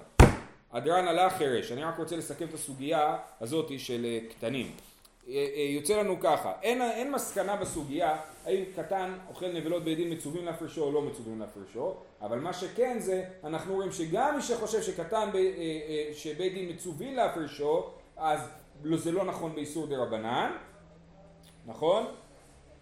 הדרן 0.71 1.07
עלה 1.07 1.29
חירש, 1.29 1.71
אני 1.71 1.83
רק 1.83 1.97
רוצה 1.97 2.15
לסכם 2.15 2.45
את 2.45 2.53
הסוגיה 2.53 3.17
הזאת 3.41 3.71
של 3.77 4.05
אה, 4.05 4.19
קטנים. 4.29 4.71
אה, 5.27 5.33
אה, 5.33 5.61
יוצא 5.61 5.99
לנו 5.99 6.19
ככה, 6.19 6.53
אין, 6.61 6.81
אין 6.81 7.11
מסקנה 7.11 7.55
בסוגיה 7.55 8.17
האם 8.45 8.63
קטן 8.75 9.13
אוכל 9.29 9.51
נבלות 9.51 9.83
בית 9.83 9.97
דין 9.97 10.13
מצווים 10.13 10.45
להפרשו 10.45 10.83
או 10.83 10.91
לא 10.91 11.01
מצווים 11.01 11.39
להפרשו, 11.39 11.95
אבל 12.21 12.39
מה 12.39 12.53
שכן 12.53 12.97
זה, 12.99 13.23
אנחנו 13.43 13.73
רואים 13.73 13.91
שגם 13.91 14.35
מי 14.35 14.41
שחושב 14.41 14.81
שקטן, 14.81 15.29
שבית 16.13 16.53
דין 16.53 16.69
מצווים 16.69 17.15
להפרשו, 17.15 17.89
אז 18.17 18.39
לא, 18.83 18.97
זה 18.97 19.11
לא 19.11 19.25
נכון 19.25 19.55
באיסור 19.55 19.87
דה 19.87 19.97
רבנן, 19.97 20.51
נכון? 21.65 22.05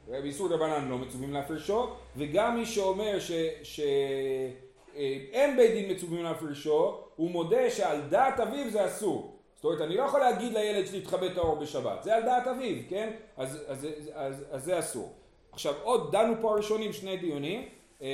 באיסור 0.07 0.47
דה 0.47 0.55
רבנן 0.55 0.89
לא 0.89 0.97
מצווים 0.97 1.33
להפרשו, 1.33 1.89
וגם 2.17 2.57
מי 2.57 2.65
שאומר 2.65 3.19
שאין 3.63 5.57
בית 5.57 5.71
דין 5.71 5.91
מצווים 5.91 6.23
להפרשו, 6.23 6.97
הוא 7.15 7.31
מודה 7.31 7.69
שעל 7.69 8.01
דעת 8.09 8.39
אביו 8.39 8.69
זה 8.69 8.85
אסור. 8.85 9.35
זאת 9.55 9.65
אומרת, 9.65 9.81
אני 9.81 9.97
לא 9.97 10.03
יכול 10.03 10.19
להגיד 10.19 10.53
לילד 10.53 10.87
שלי 10.87 11.01
תכבה 11.01 11.25
את 11.27 11.37
האור 11.37 11.55
בשבת, 11.55 12.03
זה 12.03 12.15
על 12.15 12.23
דעת 12.23 12.47
אביו, 12.47 12.75
כן? 12.89 13.11
אז, 13.37 13.63
אז, 13.67 13.85
אז, 13.85 14.11
אז, 14.13 14.45
אז 14.51 14.63
זה 14.63 14.79
אסור. 14.79 15.13
עכשיו 15.51 15.73
עוד, 15.83 16.11
דנו 16.11 16.33
פה 16.41 16.51
הראשונים 16.51 16.93
שני 16.93 17.17
דיונים. 17.17 17.69
אה, 18.01 18.07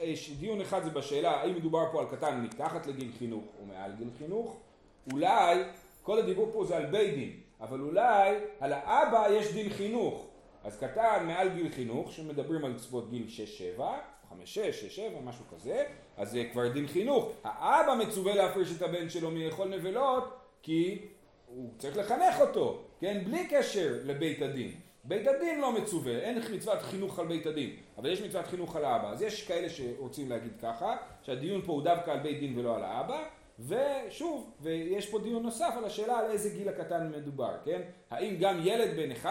אה, 0.00 0.12
דיון 0.38 0.60
אחד 0.60 0.84
זה 0.84 0.90
בשאלה 0.90 1.30
האם 1.30 1.54
מדובר 1.54 1.84
פה 1.92 2.00
על 2.00 2.06
קטן 2.06 2.40
מתחת 2.40 2.86
לגיל 2.86 3.10
חינוך 3.18 3.44
או 3.60 3.66
מעל 3.66 3.92
גיל 3.98 4.08
חינוך. 4.18 4.56
אולי, 5.12 5.62
כל 6.02 6.18
הדיבור 6.18 6.50
פה 6.52 6.64
זה 6.64 6.76
על 6.76 6.86
בית 6.86 7.14
דין, 7.14 7.32
אבל 7.62 7.80
אולי 7.80 8.34
על 8.60 8.72
האבא 8.72 9.26
יש 9.30 9.52
דין 9.52 9.70
חינוך. 9.70 10.26
אז 10.64 10.78
קטן 10.78 11.24
מעל 11.26 11.48
גיל 11.48 11.68
חינוך, 11.68 12.12
שמדברים 12.12 12.64
על 12.64 12.78
צוות 12.78 13.10
גיל 13.10 13.26
6-7, 13.78 13.82
חמש, 14.30 14.54
שש, 14.54 14.80
שש, 14.80 14.96
שבע, 14.96 15.20
משהו 15.24 15.44
כזה, 15.56 15.84
אז 16.16 16.30
זה 16.30 16.44
כבר 16.52 16.68
דין 16.68 16.86
חינוך. 16.86 17.32
האבא 17.44 17.94
מצווה 17.94 18.34
להפריש 18.34 18.76
את 18.76 18.82
הבן 18.82 19.08
שלו 19.08 19.30
מלאכול 19.30 19.68
נבלות, 19.68 20.36
כי 20.62 20.98
הוא 21.46 21.70
צריך 21.78 21.96
לחנך 21.96 22.40
אותו, 22.40 22.82
כן? 23.00 23.22
בלי 23.24 23.46
קשר 23.48 23.98
לבית 24.04 24.42
הדין. 24.42 24.74
בית 25.04 25.26
הדין 25.26 25.60
לא 25.60 25.72
מצווה, 25.72 26.18
אין 26.18 26.42
מצוות 26.52 26.82
חינוך 26.82 27.18
על 27.18 27.26
בית 27.26 27.46
הדין, 27.46 27.76
אבל 27.98 28.12
יש 28.12 28.20
מצוות 28.22 28.46
חינוך 28.46 28.76
על 28.76 28.84
האבא. 28.84 29.10
אז 29.10 29.22
יש 29.22 29.46
כאלה 29.46 29.68
שרוצים 29.68 30.30
להגיד 30.30 30.52
ככה, 30.62 30.96
שהדיון 31.22 31.62
פה 31.62 31.72
הוא 31.72 31.82
דווקא 31.82 32.10
על 32.10 32.18
בית 32.18 32.38
דין 32.38 32.58
ולא 32.58 32.76
על 32.76 32.84
האבא, 32.84 33.24
ושוב, 33.58 34.50
ויש 34.60 35.10
פה 35.10 35.18
דיון 35.18 35.42
נוסף 35.42 35.74
על 35.76 35.84
השאלה 35.84 36.18
על 36.18 36.30
איזה 36.30 36.50
גיל 36.50 36.68
הקטן 36.68 37.12
מדובר, 37.16 37.54
כן? 37.64 37.82
האם 38.10 38.36
גם 38.40 38.60
ילד 38.64 38.96
בן 38.96 39.28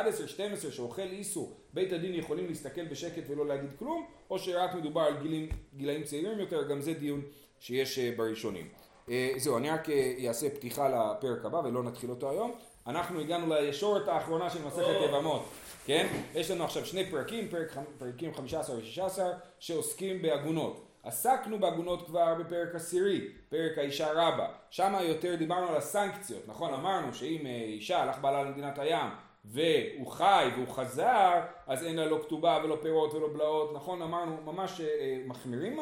11-12 0.68 0.72
שאוכל 0.72 1.02
איסור, 1.02 1.58
בית 1.74 1.94
הדין 1.94 2.14
יכולים 2.14 2.48
להסתכל 2.48 2.86
בשקט 2.86 3.24
ולא 3.28 3.48
להגיד 3.48 3.70
כלום, 3.80 4.06
או 4.30 4.40
שרק 4.40 4.76
מדובר 4.76 5.02
על 5.02 5.18
גילים, 5.22 5.50
גילאים 5.76 6.04
צעירים 6.04 6.40
יותר, 6.40 6.68
גם 6.68 6.82
זה 6.82 6.94
דיון 6.94 7.22
שיש 7.60 8.00
אה, 8.00 8.12
בראשונים. 8.18 8.68
אה, 9.10 9.32
זהו, 9.38 9.58
אני 9.58 9.70
רק 9.70 9.90
אה, 9.90 10.16
אעשה 10.28 10.50
פתיחה 10.50 10.90
לפרק 10.90 11.46
הבא 11.46 11.58
ולא 11.58 11.84
נתחיל 11.84 12.10
אותו 12.10 12.30
היום. 12.30 12.52
אנחנו 12.88 13.20
הגענו 13.20 13.54
לישורת 13.54 14.08
האחרונה 14.08 14.50
של 14.50 14.66
מסכת 14.66 14.96
יבמות, 15.06 15.44
כן? 15.86 16.08
יש 16.36 16.52
לנו 16.52 16.64
עכשיו 16.64 16.86
שני 16.86 17.06
פרקים, 17.12 17.50
פרק, 17.50 17.78
פרקים 17.98 18.34
15 18.34 18.76
ו-16, 18.76 19.20
שעוסקים 19.60 20.22
בעגונות. 20.22 20.91
עסקנו 21.04 21.60
בעגונות 21.60 22.06
כבר 22.06 22.36
בפרק 22.36 22.76
עשירי, 22.76 23.28
פרק 23.50 23.78
האישה 23.78 24.12
רבה, 24.14 24.48
שם 24.70 24.94
יותר 25.02 25.36
דיברנו 25.36 25.68
על 25.68 25.76
הסנקציות, 25.76 26.48
נכון? 26.48 26.74
אמרנו 26.74 27.14
שאם 27.14 27.46
אה, 27.46 27.52
אישה 27.52 28.04
הלך 28.04 28.20
בעלה 28.20 28.44
למדינת 28.44 28.80
הים 28.80 29.10
והוא 29.46 30.08
חי 30.08 30.50
והוא 30.56 30.68
חזר, 30.68 31.42
אז 31.68 31.84
אין 31.84 31.96
לה 31.96 32.06
לא 32.06 32.20
כתובה 32.24 32.60
ולא 32.64 32.78
פירות 32.82 33.14
ולא 33.14 33.28
בלעות, 33.34 33.74
נכון? 33.74 34.02
אמרנו 34.02 34.38
ממש 34.46 34.82
אה, 34.82 35.22
מחמירים 35.26 35.80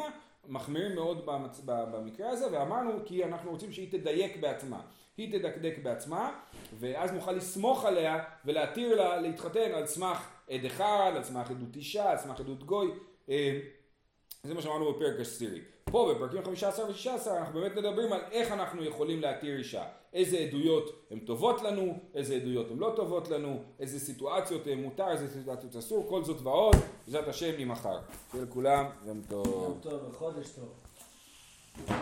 מחמירים 0.48 0.94
מאוד 0.94 1.26
במצ... 1.26 1.60
במקרה 1.64 2.30
הזה, 2.30 2.46
ואמרנו 2.52 2.92
כי 3.04 3.24
אנחנו 3.24 3.50
רוצים 3.50 3.72
שהיא 3.72 3.92
תדייק 3.92 4.36
בעצמה. 4.36 4.80
היא 5.16 5.38
תדקדק 5.38 5.78
בעצמה, 5.82 6.30
ואז 6.78 7.12
נוכל 7.12 7.32
לסמוך 7.32 7.84
עליה 7.84 8.18
ולהתיר 8.44 8.96
לה 8.96 9.20
להתחתן 9.20 9.72
על 9.74 9.86
סמך 9.86 10.28
עד 10.50 10.64
אחד, 10.64 11.12
על 11.16 11.22
סמך 11.22 11.50
עדות 11.50 11.76
אישה, 11.76 12.10
על 12.10 12.16
סמך 12.16 12.40
עדות 12.40 12.64
גוי. 12.64 12.90
אה, 14.44 14.48
זה 14.48 14.54
מה 14.54 14.62
שאמרנו 14.62 14.92
בפרק 14.92 15.20
עשירי. 15.20 15.60
פה 15.84 16.14
בפרקים 16.14 16.44
15 16.44 16.84
ו-16 16.86 17.30
אנחנו 17.30 17.60
באמת 17.60 17.76
מדברים 17.76 18.12
על 18.12 18.20
איך 18.30 18.52
אנחנו 18.52 18.84
יכולים 18.84 19.20
להתיר 19.20 19.58
אישה. 19.58 19.84
איזה 20.12 20.38
עדויות 20.38 21.06
הן 21.10 21.18
טובות 21.18 21.62
לנו, 21.62 21.98
איזה 22.14 22.34
עדויות 22.34 22.70
הן 22.70 22.78
לא 22.78 22.92
טובות 22.96 23.28
לנו, 23.28 23.62
איזה 23.80 24.00
סיטואציות 24.00 24.66
הן 24.66 24.82
מותר, 24.82 25.10
איזה 25.10 25.28
סיטואציות 25.28 25.76
אסור, 25.76 26.06
כל 26.08 26.24
זאת 26.24 26.40
ועוד, 26.42 26.76
בעזרת 27.06 27.28
השם 27.28 27.58
ממחר. 27.58 27.98
שיהיה 28.30 28.44
לכולם 28.44 28.84
יום 29.06 29.22
טוב. 29.28 29.46
יום 29.46 29.78
טוב 29.82 30.00
וחודש 30.08 30.48
טוב. 30.48 31.96